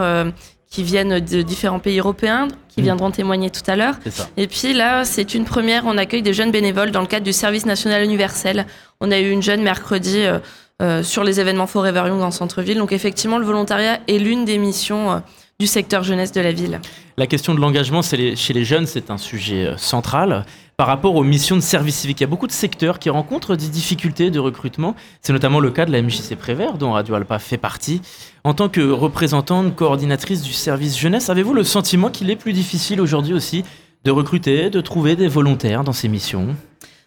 qui 0.71 0.85
viennent 0.85 1.19
de 1.19 1.43
différents 1.43 1.81
pays 1.81 1.99
européens, 1.99 2.47
qui 2.69 2.81
mmh. 2.81 2.85
viendront 2.85 3.11
témoigner 3.11 3.51
tout 3.51 3.69
à 3.69 3.75
l'heure. 3.75 3.97
Et 4.37 4.47
puis 4.47 4.73
là, 4.73 5.05
c'est 5.05 5.35
une 5.35 5.45
première, 5.45 5.85
on 5.85 5.99
accueille 5.99 6.23
des 6.23 6.33
jeunes 6.33 6.53
bénévoles 6.53 6.93
dans 6.93 7.01
le 7.01 7.09
cadre 7.09 7.25
du 7.25 7.33
service 7.33 7.67
national 7.67 8.05
universel. 8.05 8.67
On 9.01 9.11
a 9.11 9.19
eu 9.19 9.31
une 9.31 9.43
jeune 9.43 9.63
mercredi 9.63 10.21
euh, 10.21 10.39
euh, 10.81 11.03
sur 11.03 11.25
les 11.25 11.41
événements 11.41 11.67
Forever 11.67 12.05
Young 12.07 12.23
en 12.23 12.31
centre-ville. 12.31 12.79
Donc 12.79 12.93
effectivement, 12.93 13.39
le 13.39 13.45
volontariat 13.45 13.99
est 14.07 14.19
l'une 14.19 14.45
des 14.45 14.59
missions 14.59 15.11
euh, 15.11 15.19
du 15.59 15.67
secteur 15.67 16.05
jeunesse 16.05 16.31
de 16.31 16.41
la 16.41 16.53
ville. 16.53 16.81
La 17.19 17.27
question 17.27 17.53
de 17.53 17.61
l'engagement 17.61 18.01
chez 18.01 18.35
les 18.55 18.65
jeunes, 18.65 18.87
c'est 18.87 19.11
un 19.11 19.19
sujet 19.19 19.75
central 19.77 20.47
par 20.81 20.87
rapport 20.87 21.15
aux 21.15 21.25
missions 21.25 21.57
de 21.57 21.61
service 21.61 21.97
civique. 21.97 22.21
Il 22.21 22.23
y 22.23 22.25
a 22.25 22.27
beaucoup 22.27 22.47
de 22.47 22.53
secteurs 22.53 22.99
qui 22.99 23.11
rencontrent 23.11 23.55
des 23.55 23.69
difficultés 23.69 24.31
de 24.31 24.39
recrutement. 24.39 24.97
C'est 25.21 25.35
notamment 25.35 25.61
le 25.61 25.71
cas 25.71 25.85
de 25.85 25.93
la 25.93 26.01
MJC 26.01 26.37
Prévert, 26.37 26.79
dont 26.79 26.93
Radio 26.93 27.17
Alpa 27.17 27.39
fait 27.39 27.59
partie. 27.59 28.01
En 28.45 28.55
tant 28.55 28.71
que 28.71 28.81
représentante, 28.91 29.77
coordinatrice 29.77 30.41
du 30.41 30.55
service 30.55 30.99
jeunesse, 30.99 31.29
avez-vous 31.29 31.53
le 31.53 31.65
sentiment 31.65 32.09
qu'il 32.09 32.31
est 32.31 32.37
plus 32.37 32.55
difficile 32.55 33.03
aujourd'hui 33.03 33.35
aussi 33.35 33.63
de 34.05 34.11
recruter, 34.11 34.71
de 34.71 34.81
trouver 34.81 35.17
des 35.17 35.29
volontaires 35.29 35.85
dans 35.85 35.93
ces 35.93 36.09
missions? 36.09 36.57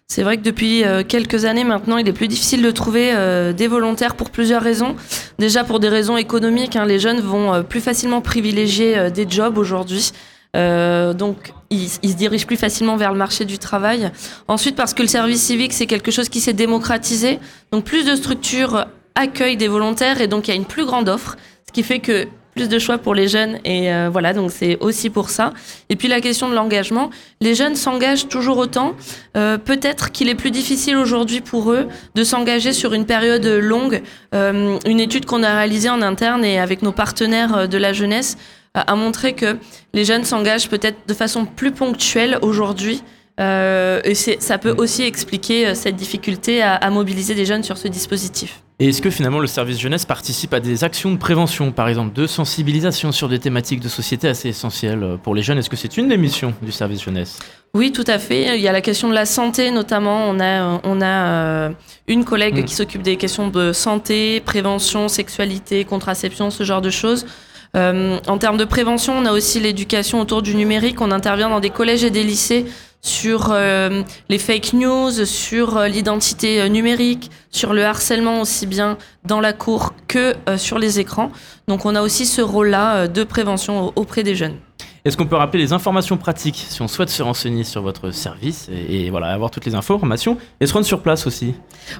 C'est 0.05 0.21
vrai 0.21 0.37
que 0.37 0.43
depuis 0.43 0.83
euh, 0.83 1.01
quelques 1.03 1.45
années 1.45 1.63
maintenant, 1.63 1.97
il 1.97 2.07
est 2.07 2.13
plus 2.13 2.27
difficile 2.27 2.61
de 2.61 2.69
trouver 2.69 3.11
euh, 3.15 3.53
des 3.53 3.67
volontaires 3.67 4.13
pour 4.13 4.29
plusieurs 4.29 4.61
raisons. 4.61 4.95
Déjà 5.39 5.63
pour 5.63 5.79
des 5.79 5.89
raisons 5.89 6.15
économiques, 6.15 6.75
hein, 6.75 6.85
les 6.85 6.99
jeunes 6.99 7.21
vont 7.21 7.51
euh, 7.51 7.63
plus 7.63 7.81
facilement 7.81 8.21
privilégier 8.21 9.09
des 9.09 9.27
jobs 9.27 9.57
aujourd'hui. 9.57 10.11
donc 10.53 11.53
ils, 11.73 12.09
se 12.11 12.15
dirigent 12.15 12.45
plus 12.45 12.57
facilement 12.57 12.95
vers 12.95 13.11
le 13.11 13.17
marché 13.17 13.45
du 13.45 13.57
travail. 13.57 14.11
Ensuite 14.47 14.75
parce 14.75 14.93
que 14.93 15.01
le 15.01 15.07
service 15.07 15.41
civique 15.41 15.73
c'est 15.73 15.87
quelque 15.87 16.11
chose 16.11 16.29
qui 16.29 16.39
s'est 16.39 16.53
démocratisé. 16.53 17.39
Donc 17.71 17.83
plus 17.83 18.05
de 18.05 18.15
structures 18.15 18.85
accueillent 19.15 19.57
des 19.57 19.67
volontaires 19.67 20.21
et 20.21 20.27
donc 20.27 20.47
il 20.47 20.51
y 20.51 20.53
a 20.53 20.57
une 20.57 20.65
plus 20.65 20.85
grande 20.85 21.09
offre. 21.09 21.37
Ce 21.67 21.71
qui 21.71 21.83
fait 21.83 21.99
que 21.99 22.27
plus 22.53 22.69
de 22.69 22.79
choix 22.79 22.97
pour 22.97 23.15
les 23.15 23.27
jeunes 23.27 23.57
et 23.65 23.91
euh, 23.91 24.09
voilà 24.11 24.33
donc 24.33 24.51
c'est 24.51 24.77
aussi 24.79 25.09
pour 25.09 25.29
ça 25.29 25.53
et 25.89 25.95
puis 25.95 26.07
la 26.07 26.21
question 26.21 26.49
de 26.49 26.55
l'engagement 26.55 27.09
les 27.41 27.55
jeunes 27.55 27.75
s'engagent 27.75 28.27
toujours 28.27 28.57
autant 28.57 28.93
euh, 29.35 29.57
peut-être 29.57 30.11
qu'il 30.11 30.29
est 30.29 30.35
plus 30.35 30.51
difficile 30.51 30.97
aujourd'hui 30.97 31.41
pour 31.41 31.71
eux 31.71 31.87
de 32.15 32.23
s'engager 32.23 32.73
sur 32.73 32.93
une 32.93 33.05
période 33.05 33.45
longue 33.45 34.01
euh, 34.35 34.77
une 34.85 34.99
étude 34.99 35.25
qu'on 35.25 35.43
a 35.43 35.55
réalisée 35.55 35.89
en 35.89 36.01
interne 36.01 36.45
et 36.45 36.59
avec 36.59 36.81
nos 36.83 36.91
partenaires 36.91 37.67
de 37.67 37.77
la 37.77 37.93
jeunesse 37.93 38.37
a 38.73 38.95
montré 38.95 39.33
que 39.33 39.57
les 39.93 40.05
jeunes 40.05 40.23
s'engagent 40.23 40.69
peut-être 40.69 40.97
de 41.07 41.13
façon 41.13 41.45
plus 41.45 41.71
ponctuelle 41.71 42.39
aujourd'hui 42.41 43.03
et 43.39 44.13
ça 44.15 44.57
peut 44.57 44.75
aussi 44.77 45.03
expliquer 45.03 45.73
cette 45.75 45.95
difficulté 45.95 46.61
à, 46.61 46.75
à 46.75 46.89
mobiliser 46.89 47.35
des 47.35 47.45
jeunes 47.45 47.63
sur 47.63 47.77
ce 47.77 47.87
dispositif. 47.87 48.63
Et 48.79 48.89
est-ce 48.89 49.01
que 49.01 49.11
finalement 49.11 49.39
le 49.39 49.47
service 49.47 49.79
jeunesse 49.79 50.03
participe 50.03 50.53
à 50.53 50.59
des 50.59 50.83
actions 50.83 51.11
de 51.11 51.17
prévention, 51.17 51.71
par 51.71 51.87
exemple 51.87 52.13
de 52.13 52.25
sensibilisation 52.25 53.11
sur 53.11 53.29
des 53.29 53.37
thématiques 53.37 53.79
de 53.79 53.87
société 53.87 54.27
assez 54.27 54.49
essentielles 54.49 55.03
euh, 55.03 55.17
pour 55.17 55.35
les 55.35 55.43
jeunes? 55.43 55.59
Est-ce 55.59 55.69
que 55.69 55.75
c'est 55.75 55.95
une 55.95 56.07
des 56.07 56.17
missions 56.17 56.53
du 56.61 56.71
service 56.71 57.03
jeunesse? 57.03 57.39
Oui, 57.75 57.91
tout 57.91 58.03
à 58.07 58.17
fait. 58.17 58.57
Il 58.57 58.61
y 58.61 58.67
a 58.67 58.71
la 58.71 58.81
question 58.81 59.09
de 59.09 59.13
la 59.13 59.25
santé 59.25 59.69
notamment. 59.69 60.27
On 60.27 60.39
a, 60.39 60.81
on 60.83 61.01
a 61.01 61.05
euh, 61.05 61.69
une 62.07 62.25
collègue 62.25 62.59
mm. 62.59 62.65
qui 62.65 62.73
s'occupe 62.73 63.03
des 63.03 63.15
questions 63.15 63.47
de 63.47 63.73
santé, 63.73 64.41
prévention, 64.41 65.07
sexualité, 65.07 65.85
contraception, 65.85 66.49
ce 66.49 66.63
genre 66.63 66.81
de 66.81 66.89
choses. 66.89 67.27
Euh, 67.75 68.19
en 68.27 68.37
termes 68.37 68.57
de 68.57 68.65
prévention, 68.65 69.13
on 69.17 69.25
a 69.25 69.31
aussi 69.31 69.59
l'éducation 69.59 70.19
autour 70.21 70.41
du 70.41 70.55
numérique. 70.55 71.01
On 71.01 71.11
intervient 71.11 71.49
dans 71.49 71.59
des 71.59 71.71
collèges 71.71 72.03
et 72.03 72.11
des 72.11 72.23
lycées 72.23 72.65
sur 73.01 73.51
euh, 73.51 74.03
les 74.29 74.37
fake 74.37 74.73
news, 74.73 75.25
sur 75.25 75.77
euh, 75.77 75.87
l'identité 75.87 76.69
numérique, 76.69 77.31
sur 77.49 77.73
le 77.73 77.83
harcèlement 77.83 78.41
aussi 78.41 78.67
bien 78.67 78.97
dans 79.25 79.41
la 79.41 79.53
cour 79.53 79.93
que 80.07 80.35
sur 80.57 80.77
les 80.77 80.99
écrans. 80.99 81.31
Donc 81.67 81.85
on 81.85 81.95
a 81.95 82.01
aussi 82.01 82.25
ce 82.25 82.41
rôle-là 82.41 83.07
de 83.07 83.23
prévention 83.23 83.91
auprès 83.95 84.23
des 84.23 84.35
jeunes. 84.35 84.57
Est-ce 85.05 85.17
qu'on 85.17 85.25
peut 85.25 85.35
rappeler 85.35 85.61
les 85.61 85.73
informations 85.73 86.15
pratiques 86.15 86.65
si 86.69 86.81
on 86.81 86.87
souhaite 86.87 87.09
se 87.09 87.21
renseigner 87.21 87.65
sur 87.65 87.81
votre 87.81 88.11
service 88.11 88.69
et, 88.89 89.09
voilà 89.09 89.33
avoir 89.33 89.51
toutes 89.51 89.65
les 89.65 89.75
informations 89.75 90.37
et 90.61 90.65
se 90.65 90.71
rendre 90.71 90.85
sur 90.85 91.01
place 91.01 91.27
aussi 91.27 91.55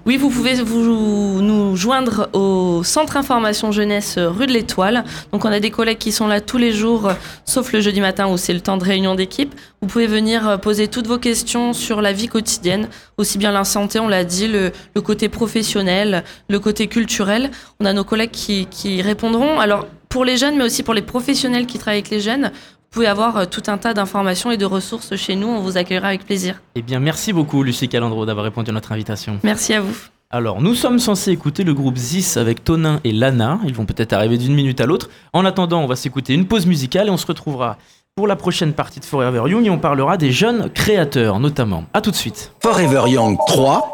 Oui, 0.05 0.15
vous 0.15 0.29
pouvez 0.29 0.53
vous, 0.63 1.41
nous 1.41 1.75
joindre 1.75 2.29
au 2.31 2.81
centre 2.85 3.17
information 3.17 3.73
jeunesse 3.73 4.17
rue 4.17 4.47
de 4.47 4.53
l'Étoile. 4.53 5.03
Donc 5.33 5.43
on 5.43 5.51
a 5.51 5.59
des 5.59 5.69
collègues 5.69 5.97
qui 5.97 6.13
sont 6.13 6.27
là 6.27 6.39
tous 6.39 6.57
les 6.57 6.71
jours, 6.71 7.11
sauf 7.43 7.73
le 7.73 7.81
jeudi 7.81 7.99
matin 7.99 8.29
où 8.29 8.37
c'est 8.37 8.53
le 8.53 8.61
temps 8.61 8.77
de 8.77 8.85
réunion 8.85 9.15
d'équipe. 9.15 9.53
Vous 9.81 9.89
pouvez 9.89 10.07
venir 10.07 10.61
poser 10.61 10.87
toutes 10.87 11.07
vos 11.07 11.19
questions 11.19 11.73
sur 11.73 12.01
la 12.01 12.13
vie 12.13 12.29
quotidienne, 12.29 12.87
aussi 13.17 13.37
bien 13.37 13.51
la 13.51 13.65
santé, 13.65 13.99
on 13.99 14.07
l'a 14.07 14.23
dit, 14.23 14.47
le, 14.47 14.71
côté 15.01 15.27
professionnel, 15.27 16.23
le 16.47 16.59
côté 16.61 16.87
culturel. 16.87 17.51
On 17.81 17.85
a 17.85 17.91
nos 17.91 18.05
collègues 18.05 18.31
qui, 18.31 18.65
qui 18.67 19.01
répondront. 19.01 19.59
Alors 19.59 19.87
pour 20.07 20.23
les 20.23 20.37
jeunes, 20.37 20.57
mais 20.57 20.63
aussi 20.63 20.83
pour 20.83 20.93
les 20.93 21.01
professionnels 21.01 21.65
qui 21.65 21.79
travaillent 21.79 21.97
avec 21.97 22.11
les 22.11 22.21
jeunes, 22.21 22.51
pouvez 22.93 23.07
avoir 23.07 23.37
euh, 23.37 23.45
tout 23.45 23.63
un 23.67 23.77
tas 23.77 23.93
d'informations 23.93 24.51
et 24.51 24.57
de 24.57 24.65
ressources 24.65 25.15
chez 25.15 25.35
nous. 25.35 25.47
On 25.47 25.59
vous 25.59 25.77
accueillera 25.77 26.07
avec 26.07 26.25
plaisir. 26.25 26.61
Eh 26.75 26.81
bien, 26.81 26.99
merci 26.99 27.33
beaucoup, 27.33 27.63
Lucie 27.63 27.89
Calandro, 27.89 28.25
d'avoir 28.25 28.45
répondu 28.45 28.69
à 28.69 28.73
notre 28.73 28.91
invitation. 28.91 29.39
Merci 29.43 29.73
à 29.73 29.81
vous. 29.81 29.95
Alors, 30.29 30.61
nous 30.61 30.73
sommes 30.73 30.99
censés 30.99 31.31
écouter 31.31 31.63
le 31.63 31.73
groupe 31.73 31.97
Zis 31.97 32.37
avec 32.37 32.63
Tonin 32.63 32.99
et 33.03 33.11
Lana. 33.11 33.59
Ils 33.65 33.73
vont 33.73 33.85
peut-être 33.85 34.13
arriver 34.13 34.37
d'une 34.37 34.55
minute 34.55 34.79
à 34.79 34.85
l'autre. 34.85 35.09
En 35.33 35.45
attendant, 35.45 35.81
on 35.81 35.87
va 35.87 35.95
s'écouter 35.95 36.33
une 36.33 36.45
pause 36.45 36.65
musicale 36.65 37.07
et 37.07 37.11
on 37.11 37.17
se 37.17 37.27
retrouvera 37.27 37.77
pour 38.15 38.27
la 38.27 38.35
prochaine 38.35 38.73
partie 38.73 38.99
de 38.99 39.05
Forever 39.05 39.49
Young 39.49 39.65
et 39.65 39.69
on 39.69 39.79
parlera 39.79 40.17
des 40.17 40.31
jeunes 40.31 40.69
créateurs 40.69 41.39
notamment. 41.39 41.85
A 41.93 42.01
tout 42.01 42.11
de 42.11 42.15
suite. 42.15 42.51
Forever 42.61 43.09
Young 43.09 43.37
3 43.47 43.93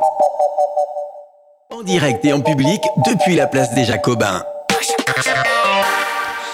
en 1.71 1.83
direct 1.83 2.25
et 2.25 2.33
en 2.33 2.41
public 2.41 2.81
depuis 3.05 3.35
la 3.35 3.47
place 3.47 3.73
des 3.73 3.85
Jacobins. 3.85 4.43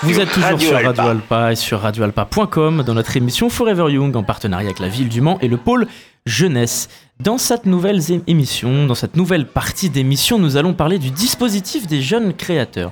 Vous 0.06 0.20
êtes 0.20 0.32
toujours 0.32 0.62
sur 0.62 0.74
Radio 0.74 1.04
Alpa 1.04 1.52
et 1.52 1.56
sur 1.56 1.80
radioalpa.com 1.80 2.84
dans 2.84 2.94
notre 2.94 3.18
émission 3.18 3.50
Forever 3.50 3.92
Young 3.92 4.16
en 4.16 4.22
partenariat 4.22 4.68
avec 4.68 4.78
la 4.78 4.88
ville 4.88 5.10
du 5.10 5.20
Mans 5.20 5.40
et 5.42 5.48
le 5.48 5.58
pôle 5.58 5.88
jeunesse. 6.28 6.90
Dans 7.20 7.40
cette 7.40 7.66
nouvelle 7.66 8.00
émission, 8.28 8.86
dans 8.86 8.94
cette 8.94 9.16
nouvelle 9.16 9.48
partie 9.48 9.90
d'émission, 9.90 10.38
nous 10.38 10.58
allons 10.58 10.74
parler 10.74 11.00
du 11.00 11.10
dispositif 11.10 11.88
des 11.88 12.04
jeunes 12.04 12.36
créateurs. 12.36 12.92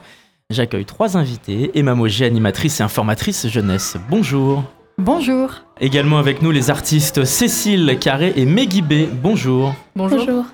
J'accueille 0.50 0.86
trois 0.86 1.16
invités, 1.16 1.70
Emma 1.76 1.94
Mogé, 1.94 2.26
animatrice 2.26 2.80
et 2.80 2.84
informatrice 2.84 3.48
jeunesse. 3.48 3.96
Bonjour. 4.10 4.64
Bonjour. 4.98 5.52
Également 5.80 6.18
avec 6.18 6.42
nous 6.42 6.50
les 6.50 6.72
artistes 6.72 7.26
Cécile 7.26 7.96
Carré 8.02 8.34
et 8.36 8.46
Meggy 8.46 8.82
B. 8.82 8.94
Bonjour. 9.22 9.76
Bonjour. 9.96 10.46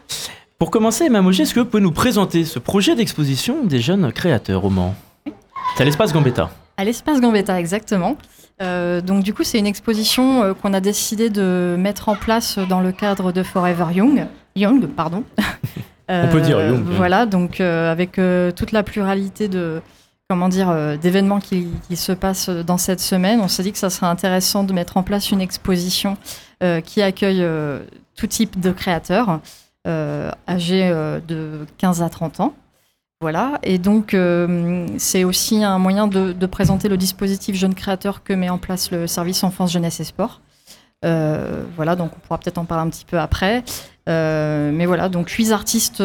Pour 0.58 0.72
commencer, 0.72 1.06
Emma 1.06 1.22
Mogé, 1.22 1.44
est-ce 1.44 1.54
que 1.54 1.62
vous 1.62 1.66
pouvez 1.68 1.82
nous 1.82 1.94
présenter 1.94 2.44
ce 2.44 2.60
projet 2.60 2.96
d'exposition 2.96 3.64
des 3.64 3.80
jeunes 3.80 4.12
créateurs 4.12 4.66
au 4.66 4.70
Mans? 4.70 4.94
C'est 5.80 5.84
à 5.84 5.86
l'espace 5.86 6.12
Gambetta. 6.12 6.50
À 6.76 6.84
l'espace 6.84 7.22
Gambetta, 7.22 7.58
exactement. 7.58 8.18
Euh, 8.62 9.00
donc 9.00 9.24
du 9.24 9.34
coup, 9.34 9.46
c'est 9.46 9.60
une 9.60 9.66
exposition 9.66 10.44
euh, 10.44 10.54
qu'on 10.54 10.74
a 10.74 10.82
décidé 10.82 11.30
de 11.30 11.78
mettre 11.80 12.10
en 12.10 12.18
place 12.18 12.60
dans 12.60 12.82
le 12.82 12.92
cadre 12.92 13.32
de 13.32 13.44
Forever 13.44 13.86
Young. 13.94 14.28
Young, 14.58 14.88
pardon. 14.88 15.24
On 16.10 16.28
peut 16.28 16.42
dire 16.42 16.60
Young. 16.60 16.86
Euh, 16.86 16.96
voilà, 16.98 17.26
donc 17.26 17.62
avec 17.62 18.20
toute 18.58 18.74
la 18.74 18.84
pluralité 18.84 19.48
de 19.48 19.82
comment 20.30 20.50
dire 20.50 20.98
d'événements 21.02 21.40
qui, 21.40 21.70
qui, 21.88 21.96
se 21.96 22.12
passent 22.12 22.50
dans 22.50 22.78
cette 22.78 23.00
semaine, 23.00 23.40
on 23.40 23.48
s'est 23.48 23.64
dit 23.64 23.72
que 23.72 23.78
ça 23.78 23.90
serait 23.90 24.08
intéressant 24.08 24.66
de 24.66 24.74
mettre 24.74 24.98
en 24.98 25.04
place 25.04 25.32
une 25.32 25.40
exposition 25.40 26.18
qui 26.84 27.02
accueille 27.02 27.48
tout 28.18 28.28
type 28.28 28.60
de 28.60 28.72
créateurs 28.72 29.40
âgés 29.88 30.94
de 31.26 31.66
15 31.78 32.02
à 32.02 32.10
30 32.10 32.42
ans. 32.42 32.54
Voilà, 33.22 33.60
et 33.64 33.80
donc 33.80 34.14
euh, 34.14 34.88
c'est 34.98 35.26
aussi 35.26 35.62
un 35.62 35.78
moyen 35.78 36.08
de, 36.08 36.46
présenter 36.46 36.88
le 36.88 36.96
dispositif 36.96 37.54
Jeunes 37.54 37.76
Créateurs 37.76 38.24
que 38.24 38.32
met 38.32 38.50
en 38.50 38.58
place 38.58 38.92
le 38.92 39.08
service 39.08 39.44
Enfance, 39.44 39.74
Jeunesse 39.74 40.00
et 40.00 40.06
Sport. 40.06 40.40
Euh, 41.04 41.66
voilà, 41.76 41.98
donc 41.98 42.12
on 42.16 42.20
pourra 42.22 42.38
peut-être 42.38 42.60
en 42.60 42.64
parler 42.64 42.88
un 42.88 42.90
petit 42.90 43.04
peu 43.04 43.20
après. 43.20 43.66
Euh, 44.08 44.72
mais 44.74 44.86
voilà, 44.86 45.10
donc 45.10 45.30
huit 45.32 45.52
artistes 45.52 46.02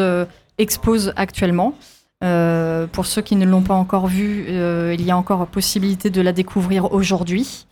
exposent 0.57 1.13
actuellement. 1.15 1.75
pour 2.19 3.05
ceux 3.05 3.21
qui 3.21 3.37
ne 3.37 3.45
l'ont 3.45 3.63
pas 3.63 3.75
encore 3.75 4.07
vu, 4.07 4.47
il 4.49 5.01
y 5.01 5.09
a 5.09 5.15
encore 5.15 5.47
possibilité 5.47 6.09
de 6.09 6.19
la 6.19 6.33
découvrir 6.33 6.91
aujourd'hui. 6.91 7.65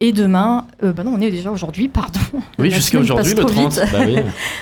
Et 0.00 0.12
demain, 0.12 0.66
euh, 0.82 0.92
bah 0.92 1.04
non, 1.04 1.14
on 1.14 1.20
est 1.22 1.30
déjà 1.30 1.50
aujourd'hui, 1.50 1.88
pardon. 1.88 2.20
Oui, 2.58 2.70
jusqu'à 2.70 2.98
aujourd'hui, 2.98 3.32
le 3.32 3.44
30. 3.44 3.80
Bah 3.92 3.98
oui, 4.04 4.18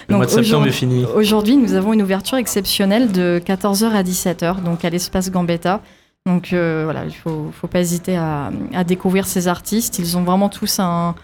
le 0.09 0.17
mois 0.17 0.27
de 0.27 0.31
septembre 0.31 0.69
est 0.69 0.73
fini. 0.73 1.05
Aujourd'hui, 1.17 1.57
nous 1.57 1.75
avons 1.75 1.93
une 1.93 2.03
ouverture 2.03 2.39
exceptionnelle 2.39 3.11
de 3.11 3.43
14h 3.45 3.87
à 3.87 4.05
17h, 4.05 4.63
donc 4.63 4.85
à 4.85 4.91
l'espace 4.91 5.33
Gambetta. 5.33 5.81
Donc 6.25 6.53
euh, 6.53 6.83
voilà, 6.85 7.03
il 7.03 7.09
ne 7.09 7.13
faut, 7.13 7.51
faut, 7.53 7.67
pas 7.67 7.81
hésiter 7.81 8.17
à, 8.17 8.53
à, 8.73 8.85
découvrir 8.85 9.27
ces 9.27 9.49
artistes. 9.49 9.99
Ils 9.99 10.17
ont 10.17 10.23
vraiment 10.23 10.49
tous 10.49 10.79
un, 10.79 11.17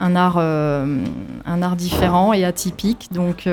un 0.00 0.16
art, 0.16 0.36
euh, 0.38 1.04
un 1.44 1.62
art 1.62 1.76
différent 1.76 2.32
et 2.32 2.46
atypique. 2.46 3.08
Donc 3.12 3.46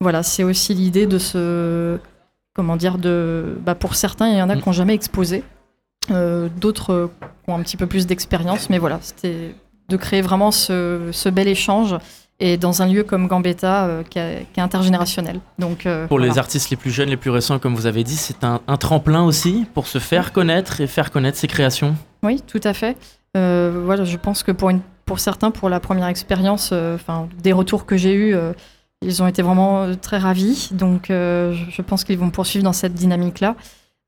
voilà, 0.00 0.22
c'est 0.22 0.44
aussi 0.44 0.74
l'idée 0.74 1.06
de 1.06 1.18
ce. 1.18 1.98
Comment 2.54 2.76
dire 2.76 2.98
de, 2.98 3.58
bah, 3.64 3.74
Pour 3.74 3.96
certains, 3.96 4.28
il 4.28 4.38
y 4.38 4.42
en 4.42 4.48
a 4.48 4.54
mm. 4.54 4.62
qui 4.62 4.68
n'ont 4.68 4.72
jamais 4.72 4.94
exposé. 4.94 5.42
Euh, 6.10 6.48
d'autres 6.60 7.10
ont 7.46 7.54
un 7.54 7.62
petit 7.62 7.76
peu 7.76 7.86
plus 7.86 8.06
d'expérience, 8.06 8.70
mais 8.70 8.78
voilà, 8.78 8.98
c'était 9.02 9.54
de 9.88 9.96
créer 9.96 10.20
vraiment 10.20 10.50
ce, 10.50 11.28
bel 11.28 11.48
échange 11.48 11.96
et 12.40 12.56
dans 12.56 12.82
un 12.82 12.86
lieu 12.86 13.02
comme 13.02 13.26
Gambetta 13.26 13.88
qui, 14.08 14.18
est 14.18 14.58
intergénérationnel. 14.58 15.40
Donc, 15.58 15.88
pour 16.08 16.18
les 16.18 16.38
artistes 16.38 16.70
les 16.70 16.76
plus 16.76 16.90
jeunes, 16.90 17.08
les 17.08 17.16
plus 17.16 17.30
récents, 17.30 17.58
comme 17.58 17.74
vous 17.74 17.86
avez 17.86 18.04
dit, 18.04 18.16
c'est 18.16 18.44
un, 18.44 18.60
tremplin 18.78 19.24
aussi 19.24 19.66
pour 19.74 19.86
se 19.86 19.98
faire 19.98 20.32
connaître 20.32 20.80
et 20.80 20.86
faire 20.86 21.10
connaître 21.10 21.38
ses 21.38 21.48
créations. 21.48 21.96
Oui, 22.22 22.42
tout 22.46 22.60
à 22.64 22.74
fait. 22.74 22.96
voilà, 23.34 24.04
je 24.04 24.16
pense 24.16 24.42
que 24.42 24.52
pour, 24.52 24.70
une, 24.70 24.80
pour 25.04 25.20
certains, 25.20 25.50
pour 25.50 25.68
la 25.68 25.80
première 25.80 26.08
expérience, 26.08 26.72
enfin 26.72 27.28
des 27.42 27.52
retours 27.52 27.86
que 27.86 27.96
j'ai 27.96 28.14
eus, 28.14 28.36
ils 29.02 29.22
ont 29.22 29.26
été 29.26 29.42
vraiment 29.42 29.96
très 29.96 30.18
ravis. 30.18 30.68
Donc, 30.72 31.06
je 31.08 31.82
pense 31.82 32.04
qu'ils 32.04 32.18
vont 32.18 32.30
poursuivre 32.30 32.64
dans 32.64 32.72
cette 32.72 32.94
dynamique-là. 32.94 33.56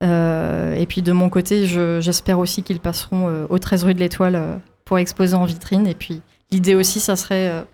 Euh, 0.02 0.75
et 0.75 0.87
puis 0.87 1.02
de 1.02 1.12
mon 1.12 1.28
côté, 1.28 1.66
j'espère 1.66 2.38
aussi 2.38 2.62
qu'ils 2.62 2.80
passeront 2.80 3.28
euh, 3.28 3.47
au 3.49 3.59
13 3.59 3.85
rue 3.85 3.95
de 3.95 4.00
l'Étoile 4.00 4.35
euh, 4.35 4.57
pour 4.85 4.99
exposer 4.99 5.35
en 5.35 5.45
vitrine. 5.45 5.87
Et 5.87 5.95
puis 5.95 6.23
l'idée 6.50 6.75
aussi, 6.75 7.00
ça 7.00 7.16
serait 7.16 7.64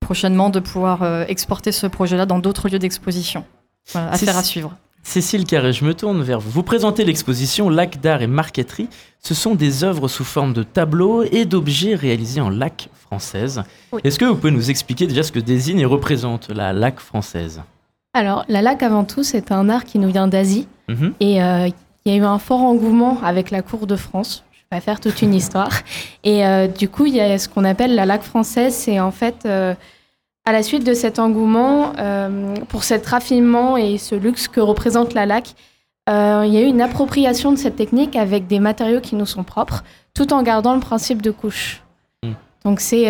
prochainement 0.00 0.50
de 0.50 0.60
pouvoir 0.60 1.04
exporter 1.28 1.72
ce 1.72 1.86
projet-là 1.86 2.26
dans 2.26 2.38
d'autres 2.38 2.68
lieux 2.68 2.78
d'exposition. 2.78 3.44
Voilà, 3.92 4.12
affaire 4.12 4.36
à 4.36 4.42
suivre. 4.42 4.76
Cécile 5.04 5.44
Carré, 5.44 5.72
je 5.72 5.84
me 5.84 5.94
tourne 5.94 6.22
vers 6.22 6.38
vous. 6.38 6.50
Vous 6.50 6.62
présentez 6.62 7.04
l'exposition 7.04 7.68
Lac 7.68 8.00
d'art 8.00 8.22
et 8.22 8.28
marqueterie. 8.28 8.88
Ce 9.18 9.34
sont 9.34 9.56
des 9.56 9.82
œuvres 9.82 10.06
sous 10.06 10.22
forme 10.22 10.52
de 10.52 10.62
tableaux 10.62 11.24
et 11.24 11.44
d'objets 11.44 11.96
réalisés 11.96 12.40
en 12.40 12.50
lac 12.50 12.88
française. 12.94 13.64
Est-ce 14.04 14.20
que 14.20 14.24
vous 14.24 14.36
pouvez 14.36 14.52
nous 14.52 14.70
expliquer 14.70 15.08
déjà 15.08 15.24
ce 15.24 15.32
que 15.32 15.40
désigne 15.40 15.80
et 15.80 15.84
représente 15.84 16.50
la 16.50 16.72
lac 16.72 17.00
française? 17.00 17.62
Alors, 18.14 18.44
la 18.48 18.62
lac, 18.62 18.82
avant 18.82 19.04
tout, 19.04 19.24
c'est 19.24 19.50
un 19.52 19.68
art 19.68 19.84
qui 19.84 19.98
nous 19.98 20.08
vient 20.08 20.28
d'Asie. 20.28 20.68
Mhm. 20.92 21.14
Et 21.20 21.42
euh, 21.42 21.68
il 22.04 22.12
y 22.12 22.14
a 22.14 22.18
eu 22.18 22.24
un 22.24 22.38
fort 22.38 22.60
engouement 22.60 23.18
avec 23.22 23.50
la 23.50 23.62
cour 23.62 23.86
de 23.86 23.96
France. 23.96 24.44
Je 24.52 24.58
vais 24.58 24.66
pas 24.70 24.80
faire 24.80 25.00
toute 25.00 25.22
une 25.22 25.34
histoire. 25.34 25.72
Et 26.24 26.46
euh, 26.46 26.66
du 26.66 26.88
coup, 26.88 27.06
il 27.06 27.14
y 27.14 27.20
a 27.20 27.38
ce 27.38 27.48
qu'on 27.48 27.64
appelle 27.64 27.94
la 27.94 28.06
lac 28.06 28.22
française. 28.22 28.74
C'est 28.74 29.00
en 29.00 29.10
fait 29.10 29.44
euh, 29.44 29.74
à 30.44 30.52
la 30.52 30.62
suite 30.62 30.84
de 30.84 30.94
cet 30.94 31.18
engouement, 31.18 31.92
pour 32.68 32.82
cet 32.82 33.06
raffinement 33.06 33.76
et 33.76 33.96
ce 33.96 34.16
luxe 34.16 34.48
que 34.48 34.58
représente 34.58 35.14
la 35.14 35.24
lac, 35.24 35.54
il 36.08 36.12
y 36.12 36.56
a 36.56 36.60
eu 36.62 36.66
une 36.66 36.80
appropriation 36.80 37.52
de 37.52 37.56
cette 37.56 37.76
technique 37.76 38.16
avec 38.16 38.48
des 38.48 38.58
matériaux 38.58 39.00
qui 39.00 39.14
nous 39.14 39.24
sont 39.24 39.44
propres, 39.44 39.84
tout 40.14 40.32
en 40.32 40.42
gardant 40.42 40.74
le 40.74 40.80
principe 40.80 41.22
de 41.22 41.30
couche. 41.30 41.84
Mm. 42.24 42.32
Donc 42.64 42.80
c'est 42.80 43.04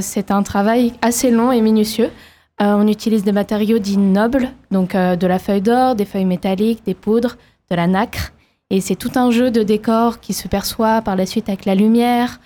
c'est 0.00 0.30
un 0.30 0.44
travail 0.44 0.92
assez 1.02 1.32
long 1.32 1.50
et 1.50 1.60
minutieux. 1.60 2.10
Euh, 2.60 2.74
on 2.74 2.86
utilise 2.86 3.24
des 3.24 3.32
matériaux 3.32 3.78
dits 3.78 3.96
nobles, 3.96 4.50
donc 4.70 4.94
euh, 4.94 5.16
de 5.16 5.26
la 5.26 5.38
feuille 5.38 5.62
d'or, 5.62 5.94
des 5.94 6.04
feuilles 6.04 6.26
métalliques, 6.26 6.84
des 6.84 6.92
poudres, 6.94 7.36
de 7.70 7.76
la 7.76 7.86
nacre. 7.86 8.32
Et 8.68 8.82
c'est 8.82 8.96
tout 8.96 9.12
un 9.14 9.30
jeu 9.30 9.50
de 9.50 9.62
décors 9.62 10.20
qui 10.20 10.34
se 10.34 10.46
perçoit 10.46 11.00
par 11.00 11.16
la 11.16 11.24
suite 11.24 11.48
avec 11.48 11.64
la 11.64 11.74
lumière 11.74 12.38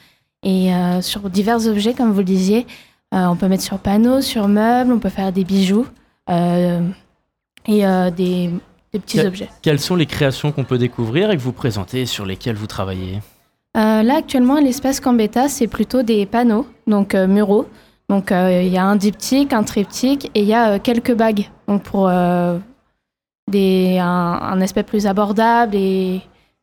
et 0.45 0.73
euh, 0.73 1.03
sur 1.03 1.29
divers 1.29 1.67
objets, 1.67 1.95
comme 1.95 2.13
vous 2.13 2.21
le 2.21 2.25
disiez. 2.25 2.67
on 3.13 3.37
peut 3.37 3.49
mettre 3.49 3.63
sur 3.63 3.79
panneaux, 3.79 4.21
sur 4.21 4.47
meubles, 4.47 4.93
on 4.93 4.99
peut 4.99 5.09
faire 5.09 5.33
des 5.33 5.45
bijoux 5.45 5.87
et 6.29 7.83
des, 8.17 8.51
petits 8.93 9.21
objets. 9.21 9.49
Quelles 9.63 9.81
sont 9.81 9.97
les 9.97 10.07
créations 10.07 10.53
qu'on 10.53 10.65
peut 10.65 10.79
découvrir 10.79 11.31
et 11.31 11.37
que 11.37 11.43
vous 11.43 11.53
présentez 11.53 12.07
sur 12.07 12.25
lesquelles 12.25 12.57
vous 12.57 12.67
travaillez? 12.67 13.21
Là, 13.75 14.17
actuellement, 14.17 14.61
l'espace 14.61 15.01
Cambetta, 15.01 15.49
c'est 15.49 15.67
plutôt 15.67 16.03
des 16.03 16.27
panneaux, 16.27 16.67
donc 16.87 17.15
muraux. 17.15 17.67
Donc 18.09 18.33
euh, 18.33 18.63
il 18.63 18.73
y 18.73 18.79
a 18.79 18.85
un 18.85 18.97
diptyque, 18.97 19.53
un 19.53 19.63
triptyque 19.63 20.31
et 20.35 20.41
il 20.41 20.47
y 20.47 20.55
a 20.55 20.73
euh, 20.73 20.79
quelques 20.83 21.15
bagues. 21.15 21.49
Donc 21.69 21.83
pour 21.83 22.09
euh, 22.09 22.59
des, 23.51 23.99
un, 23.99 24.61
aspect 24.61 24.83
plus 24.83 25.07
abordable 25.07 25.75
et 25.75 26.21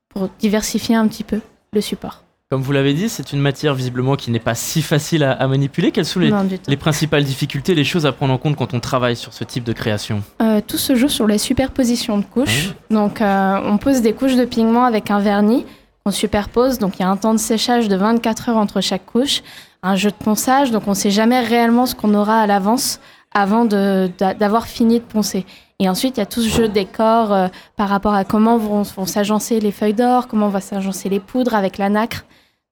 pour 0.09 0.29
diversifier 0.39 0.95
un 0.95 1.07
petit 1.07 1.23
peu 1.23 1.39
le 1.73 1.81
support. 1.81 2.23
Comme 2.51 2.61
vous 2.61 2.73
l'avez 2.73 2.93
dit, 2.93 3.07
c'est 3.07 3.31
une 3.31 3.39
matière 3.39 3.73
visiblement 3.73 4.17
qui 4.17 4.29
n'est 4.29 4.39
pas 4.39 4.55
si 4.55 4.81
facile 4.81 5.23
à, 5.23 5.47
manipuler. 5.47 5.91
Quelles 5.91 6.05
sont 6.05 6.19
les, 6.19 6.33
les, 6.67 6.75
principales 6.75 7.23
difficultés, 7.23 7.73
les 7.75 7.85
choses 7.85 8.05
à 8.05 8.11
prendre 8.11 8.33
en 8.33 8.37
compte 8.37 8.57
quand 8.57 8.73
on 8.73 8.81
travaille 8.81 9.15
sur 9.15 9.31
ce 9.31 9.45
type 9.45 9.63
de 9.63 9.71
création? 9.71 10.21
Tout 10.67 10.77
se 10.77 10.95
joue 10.95 11.07
sur 11.07 11.27
les 11.27 11.37
superpositions 11.37 12.17
de 12.17 12.25
couches. 12.25 12.71
Ah 12.73 12.93
donc 12.93 13.21
on 13.21 13.77
pose 13.77 14.01
des 14.01 14.11
couches 14.11 14.35
de 14.35 14.43
pigments 14.43 14.83
avec 14.83 15.11
un 15.11 15.21
vernis 15.21 15.65
on 16.05 16.11
superpose. 16.11 16.79
Donc 16.79 16.99
il 16.99 17.01
y 17.01 17.05
a 17.05 17.09
un 17.09 17.17
temps 17.17 17.33
de 17.33 17.39
séchage 17.39 17.87
de 17.87 17.95
24 17.95 18.49
heures 18.49 18.57
entre 18.57 18.81
chaque 18.81 19.05
couche 19.05 19.43
un 19.83 19.95
jeu 19.95 20.11
de 20.11 20.15
ponçage, 20.15 20.71
donc 20.71 20.83
on 20.87 20.91
ne 20.91 20.95
sait 20.95 21.11
jamais 21.11 21.39
réellement 21.39 21.85
ce 21.85 21.95
qu'on 21.95 22.13
aura 22.13 22.41
à 22.41 22.47
l'avance 22.47 22.99
avant 23.33 23.65
d'avoir 23.65 24.67
fini 24.67 24.99
de 24.99 25.05
poncer. 25.05 25.45
Et 25.79 25.89
ensuite, 25.89 26.17
il 26.17 26.19
y 26.19 26.23
a 26.23 26.27
tout 26.27 26.41
ce 26.41 26.49
jeu 26.49 26.67
de 26.67 26.73
décor 26.73 27.33
euh, 27.33 27.47
par 27.75 27.89
rapport 27.89 28.13
à 28.13 28.23
comment 28.23 28.57
vont, 28.57 28.83
s'agencer 28.83 29.59
les 29.59 29.71
feuilles 29.71 29.95
d'or, 29.95 30.27
comment 30.27 30.49
vont 30.49 30.59
s'agencer 30.59 31.09
les 31.09 31.19
poudres 31.19 31.55
avec 31.55 31.79
la 31.79 31.89
nacre. 31.89 32.25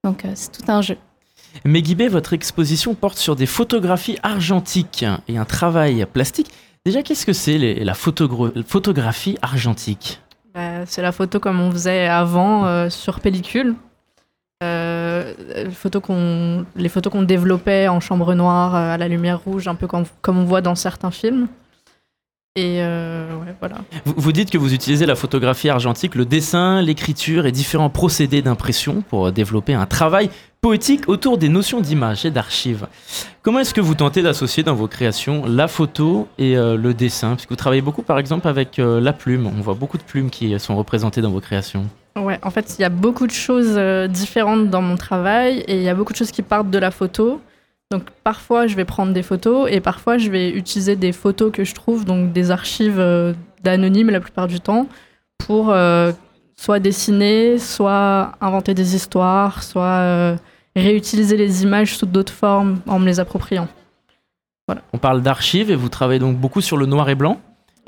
Donc 0.03 0.25
euh, 0.25 0.31
c'est 0.35 0.51
tout 0.51 0.71
un 0.71 0.81
jeu. 0.81 0.97
Megibé, 1.65 2.07
votre 2.07 2.33
exposition 2.33 2.93
porte 2.93 3.17
sur 3.17 3.35
des 3.35 3.47
photographies 3.47 4.19
argentiques 4.21 5.05
et 5.27 5.37
un 5.37 5.45
travail 5.45 6.05
plastique. 6.13 6.51
Déjà, 6.85 7.01
qu'est-ce 7.01 7.25
que 7.25 7.33
c'est 7.33 7.57
la 7.57 7.95
photographie 7.95 9.37
argentique? 9.41 10.21
Bah, 10.53 10.85
C'est 10.85 11.01
la 11.01 11.11
photo 11.11 11.39
comme 11.39 11.59
on 11.59 11.71
faisait 11.71 12.07
avant 12.07 12.65
euh, 12.65 12.89
sur 12.89 13.19
pellicule. 13.19 13.75
Euh, 14.61 15.33
les 16.75 16.89
photos 16.89 17.11
qu'on 17.11 17.21
développait 17.21 17.87
en 17.87 18.01
chambre 18.01 18.33
noire 18.33 18.75
euh, 18.75 18.93
à 18.93 18.97
la 18.97 19.07
lumière 19.07 19.39
rouge, 19.39 19.67
un 19.67 19.75
peu 19.75 19.87
comme, 19.87 20.03
comme 20.21 20.37
on 20.37 20.43
voit 20.43 20.61
dans 20.61 20.75
certains 20.75 21.11
films. 21.11 21.47
Et 22.55 22.81
euh, 22.81 23.25
voilà. 23.59 23.77
Vous, 24.05 24.31
dites 24.31 24.49
que 24.49 24.57
vous 24.57 24.73
utilisez 24.73 25.05
la 25.05 25.15
photographie 25.15 25.69
argentique, 25.69 26.15
le 26.15 26.25
dessin, 26.25 26.81
l'écriture 26.81 27.45
et 27.45 27.51
différents 27.51 27.89
procédés 27.89 28.41
d'impression 28.41 29.01
pour 29.01 29.31
développer 29.31 29.73
un 29.73 29.85
travail 29.85 30.29
poétique 30.59 31.07
autour 31.07 31.37
des 31.37 31.47
notions 31.47 31.79
d'image 31.79 32.25
et 32.25 32.31
d'archives. 32.31 32.87
Comment 33.43 33.59
est-ce 33.59 33.73
que 33.73 33.81
vous 33.81 33.95
tentez 33.95 34.21
d'associer 34.21 34.63
dans 34.63 34.75
vos 34.75 34.87
créations 34.87 35.45
la 35.45 35.67
photo 35.69 36.27
et 36.37 36.55
le 36.55 36.93
dessin? 36.93 37.35
Puisque 37.35 37.51
vous 37.51 37.55
travaillez 37.55 37.81
beaucoup 37.81 38.01
par 38.01 38.19
exemple 38.19 38.47
avec 38.49 38.75
la 38.77 39.13
plume. 39.13 39.47
On 39.47 39.61
voit 39.61 39.75
beaucoup 39.75 39.97
de 39.97 40.03
plumes 40.03 40.29
qui 40.29 40.59
sont 40.59 40.75
représentées 40.75 41.21
dans 41.21 41.31
vos 41.31 41.39
créations. 41.39 41.87
Ouais, 42.17 42.39
en 42.43 42.49
fait, 42.49 42.75
il 42.77 42.81
y 42.81 42.85
a 42.85 42.89
beaucoup 42.89 43.27
de 43.27 43.31
choses 43.31 43.75
euh, 43.77 44.07
différentes 44.07 44.69
dans 44.69 44.81
mon 44.81 44.95
travail 44.95 45.59
et 45.67 45.77
il 45.77 45.83
y 45.83 45.89
a 45.89 45.95
beaucoup 45.95 46.13
de 46.13 46.17
choses 46.17 46.31
qui 46.31 46.41
partent 46.41 46.69
de 46.69 46.77
la 46.77 46.91
photo. 46.91 47.41
Donc 47.91 48.03
parfois, 48.23 48.67
je 48.67 48.75
vais 48.75 48.85
prendre 48.85 49.13
des 49.13 49.23
photos 49.23 49.67
et 49.71 49.79
parfois, 49.81 50.17
je 50.17 50.29
vais 50.29 50.51
utiliser 50.51 50.95
des 50.95 51.11
photos 51.11 51.51
que 51.51 51.63
je 51.63 51.73
trouve, 51.73 52.05
donc 52.05 52.31
des 52.31 52.51
archives 52.51 52.99
euh, 52.99 53.33
d'anonymes 53.63 54.09
la 54.09 54.19
plupart 54.19 54.47
du 54.47 54.59
temps, 54.59 54.87
pour 55.39 55.71
euh, 55.71 56.11
soit 56.55 56.79
dessiner, 56.79 57.57
soit 57.57 58.33
inventer 58.41 58.73
des 58.73 58.95
histoires, 58.95 59.63
soit 59.63 60.37
réutiliser 60.75 61.37
les 61.37 61.63
images 61.63 61.97
sous 61.97 62.05
d'autres 62.05 62.33
formes 62.33 62.79
en 62.87 62.99
me 62.99 63.05
les 63.05 63.19
appropriant. 63.19 63.67
Voilà. 64.67 64.81
On 64.93 64.99
parle 64.99 65.21
d'archives 65.21 65.71
et 65.71 65.75
vous 65.75 65.89
travaillez 65.89 66.19
donc 66.19 66.37
beaucoup 66.37 66.61
sur 66.61 66.77
le 66.77 66.85
noir 66.85 67.09
et 67.09 67.15
blanc 67.15 67.39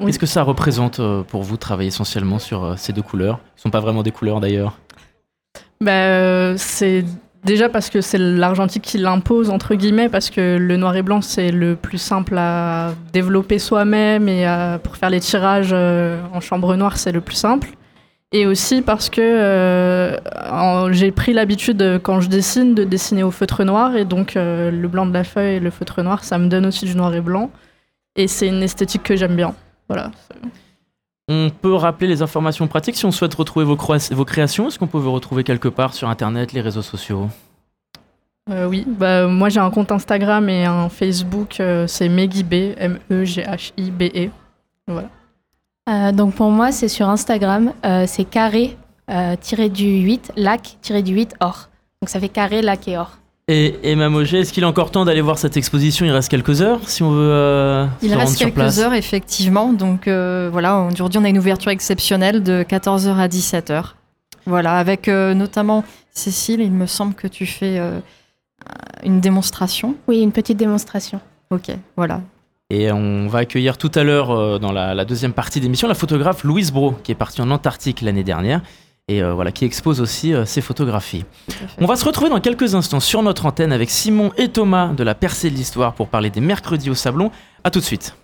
Qu'est-ce 0.05 0.19
que 0.19 0.25
ça 0.25 0.43
représente 0.43 0.99
euh, 0.99 1.23
pour 1.23 1.43
vous, 1.43 1.57
travailler 1.57 1.89
essentiellement 1.89 2.39
sur 2.39 2.63
euh, 2.63 2.75
ces 2.75 2.93
deux 2.93 3.01
couleurs? 3.01 3.37
Qui 3.37 3.57
ne 3.57 3.61
sont 3.61 3.69
pas 3.69 3.79
vraiment 3.79 4.03
des 4.03 4.11
couleurs 4.11 4.39
d'ailleurs? 4.39 4.79
Bah, 5.79 5.91
euh, 5.91 6.55
C'est 6.57 7.05
déjà 7.43 7.69
parce 7.69 7.89
que 7.89 8.01
c'est 8.01 8.17
l'argentique 8.17 8.83
qui 8.83 8.97
l'impose, 8.97 9.49
entre 9.49 9.75
guillemets, 9.75 10.09
parce 10.09 10.29
que 10.29 10.57
le 10.57 10.77
noir 10.77 10.95
et 10.95 11.01
blanc, 11.01 11.21
c'est 11.21 11.51
le 11.51 11.75
plus 11.75 11.97
simple 11.97 12.37
à 12.37 12.93
développer 13.13 13.59
soi-même 13.59 14.27
et 14.29 14.45
pour 14.83 14.97
faire 14.97 15.09
les 15.09 15.19
tirages 15.19 15.73
en 15.73 16.39
chambre 16.39 16.75
noire, 16.75 16.97
c'est 16.97 17.11
le 17.11 17.21
plus 17.21 17.35
simple. 17.35 17.71
Et 18.33 18.45
aussi 18.45 18.81
parce 18.81 19.09
que 19.09 20.17
j'ai 20.91 21.11
pris 21.11 21.33
l'habitude, 21.33 21.99
quand 22.03 22.21
je 22.21 22.29
dessine, 22.29 22.75
de 22.75 22.83
dessiner 22.85 23.23
au 23.23 23.31
feutre 23.31 23.63
noir. 23.63 23.95
Et 23.97 24.05
donc, 24.05 24.33
le 24.35 24.87
blanc 24.87 25.05
de 25.05 25.13
la 25.13 25.23
feuille 25.23 25.55
et 25.55 25.59
le 25.59 25.69
feutre 25.69 26.01
noir, 26.01 26.23
ça 26.23 26.37
me 26.37 26.47
donne 26.47 26.65
aussi 26.65 26.85
du 26.85 26.95
noir 26.95 27.13
et 27.13 27.21
blanc. 27.21 27.51
Et 28.15 28.27
c'est 28.27 28.47
une 28.47 28.63
esthétique 28.63 29.03
que 29.03 29.15
j'aime 29.15 29.35
bien. 29.35 29.53
On 31.27 31.49
peut 31.49 31.73
rappeler 31.73 32.07
les 32.07 32.21
informations 32.21 32.67
pratiques 32.67 32.95
si 32.95 33.05
on 33.05 33.11
souhaite 33.11 33.33
retrouver 33.33 33.65
vos, 33.65 33.75
vos 33.75 34.25
créations. 34.25 34.67
Est-ce 34.67 34.79
qu'on 34.79 34.87
peut 34.87 34.97
vous 34.97 35.11
retrouver 35.11 35.43
quelque 35.43 35.67
part 35.67 35.93
sur 35.93 36.09
Internet, 36.09 36.51
les 36.51 36.61
réseaux 36.61 36.81
sociaux? 36.81 37.29
Euh, 38.49 38.67
Oui, 38.67 38.85
bah, 38.87 39.27
moi 39.27 39.49
j'ai 39.49 39.59
un 39.59 39.69
compte 39.69 39.91
Instagram 39.91 40.49
et 40.49 40.65
un 40.65 40.89
Facebook, 40.89 41.59
euh, 41.59 41.87
c'est 41.87 42.09
Megib, 42.09 42.53
M-E-G-H-I-B-E. 42.53 44.29
Voilà. 44.87 45.09
Euh, 45.89 46.11
donc 46.11 46.35
pour 46.35 46.49
moi, 46.49 46.71
c'est 46.71 46.87
sur 46.87 47.09
Instagram, 47.09 47.73
c'est 48.07 48.25
carré 48.25 48.77
du 49.69 50.01
8, 50.01 50.33
lac 50.35 50.77
du 51.03 51.13
8 51.13 51.35
or. 51.39 51.69
Donc 52.01 52.09
ça 52.09 52.19
fait 52.19 52.29
carré, 52.29 52.61
lac 52.61 52.87
et 52.87 52.97
or. 52.97 53.17
Et 53.53 53.75
Emma 53.83 54.07
Moget, 54.07 54.39
est-ce 54.39 54.53
qu'il 54.53 54.63
est 54.63 54.67
encore 54.67 54.91
temps 54.91 55.03
d'aller 55.03 55.19
voir 55.19 55.37
cette 55.37 55.57
exposition? 55.57 56.05
Il 56.05 56.11
reste 56.11 56.31
quelques 56.31 56.61
heures 56.61 56.87
si 56.87 57.03
on 57.03 57.11
veut. 57.11 57.33
Euh, 57.33 57.85
Il 58.01 58.13
reste 58.13 58.37
quelques 58.37 58.79
heures, 58.79 58.93
effectivement. 58.93 59.73
Donc 59.73 60.07
euh, 60.07 60.47
voilà, 60.49 60.79
aujourd'hui 60.79 61.19
on 61.19 61.25
a 61.25 61.27
une 61.27 61.37
ouverture 61.37 61.69
exceptionnelle 61.69 62.43
de 62.43 62.63
14h 62.63 63.13
à 63.17 63.27
17h. 63.27 63.87
Voilà, 64.45 64.77
avec 64.77 65.09
euh, 65.09 65.33
notamment 65.33 65.83
Cécile, 66.13 66.61
il 66.61 66.71
me 66.71 66.85
semble 66.85 67.13
que 67.13 67.27
tu 67.27 67.45
fais 67.45 67.77
une 69.03 69.19
démonstration. 69.19 69.95
Oui, 70.07 70.21
une 70.21 70.31
petite 70.31 70.57
démonstration. 70.57 71.19
Ok, 71.49 71.71
voilà. 71.97 72.21
Et 72.69 72.89
on 72.89 73.27
va 73.27 73.39
accueillir 73.39 73.77
tout 73.77 73.91
à 73.95 74.03
l'heure, 74.03 74.61
dans 74.61 74.71
la, 74.71 74.95
la, 74.95 75.03
deuxième 75.03 75.33
partie 75.33 75.59
d'émission, 75.59 75.89
la 75.89 75.93
photographe 75.93 76.45
Louise 76.45 76.71
Bro, 76.71 76.95
qui 77.03 77.11
est 77.11 77.15
partie 77.15 77.41
en 77.41 77.51
Antarctique 77.51 77.99
l'année 77.99 78.23
dernière 78.23 78.61
et 79.07 79.21
voilà, 79.21 79.51
qui 79.51 79.65
expose 79.65 79.99
aussi 79.99 80.33
ses 80.45 80.61
photographies. 80.61 81.25
On 81.79 81.85
va 81.85 81.95
se 81.95 82.05
retrouver 82.05 82.29
dans 82.29 82.39
quelques 82.39 82.75
instants 82.75 82.99
sur 82.99 83.23
notre 83.23 83.45
antenne 83.45 83.73
avec 83.73 83.89
Simon 83.89 84.31
et 84.37 84.47
Thomas 84.47 84.93
de 84.93 85.03
la 85.03 85.15
Percée 85.15 85.49
de 85.49 85.55
l'Histoire 85.55 85.93
pour 85.93 86.07
parler 86.07 86.29
des 86.29 86.41
mercredis 86.41 86.89
au 86.89 86.95
Sablon. 86.95 87.31
A 87.63 87.71
tout 87.71 87.79
de 87.79 87.85
suite. 87.85 88.15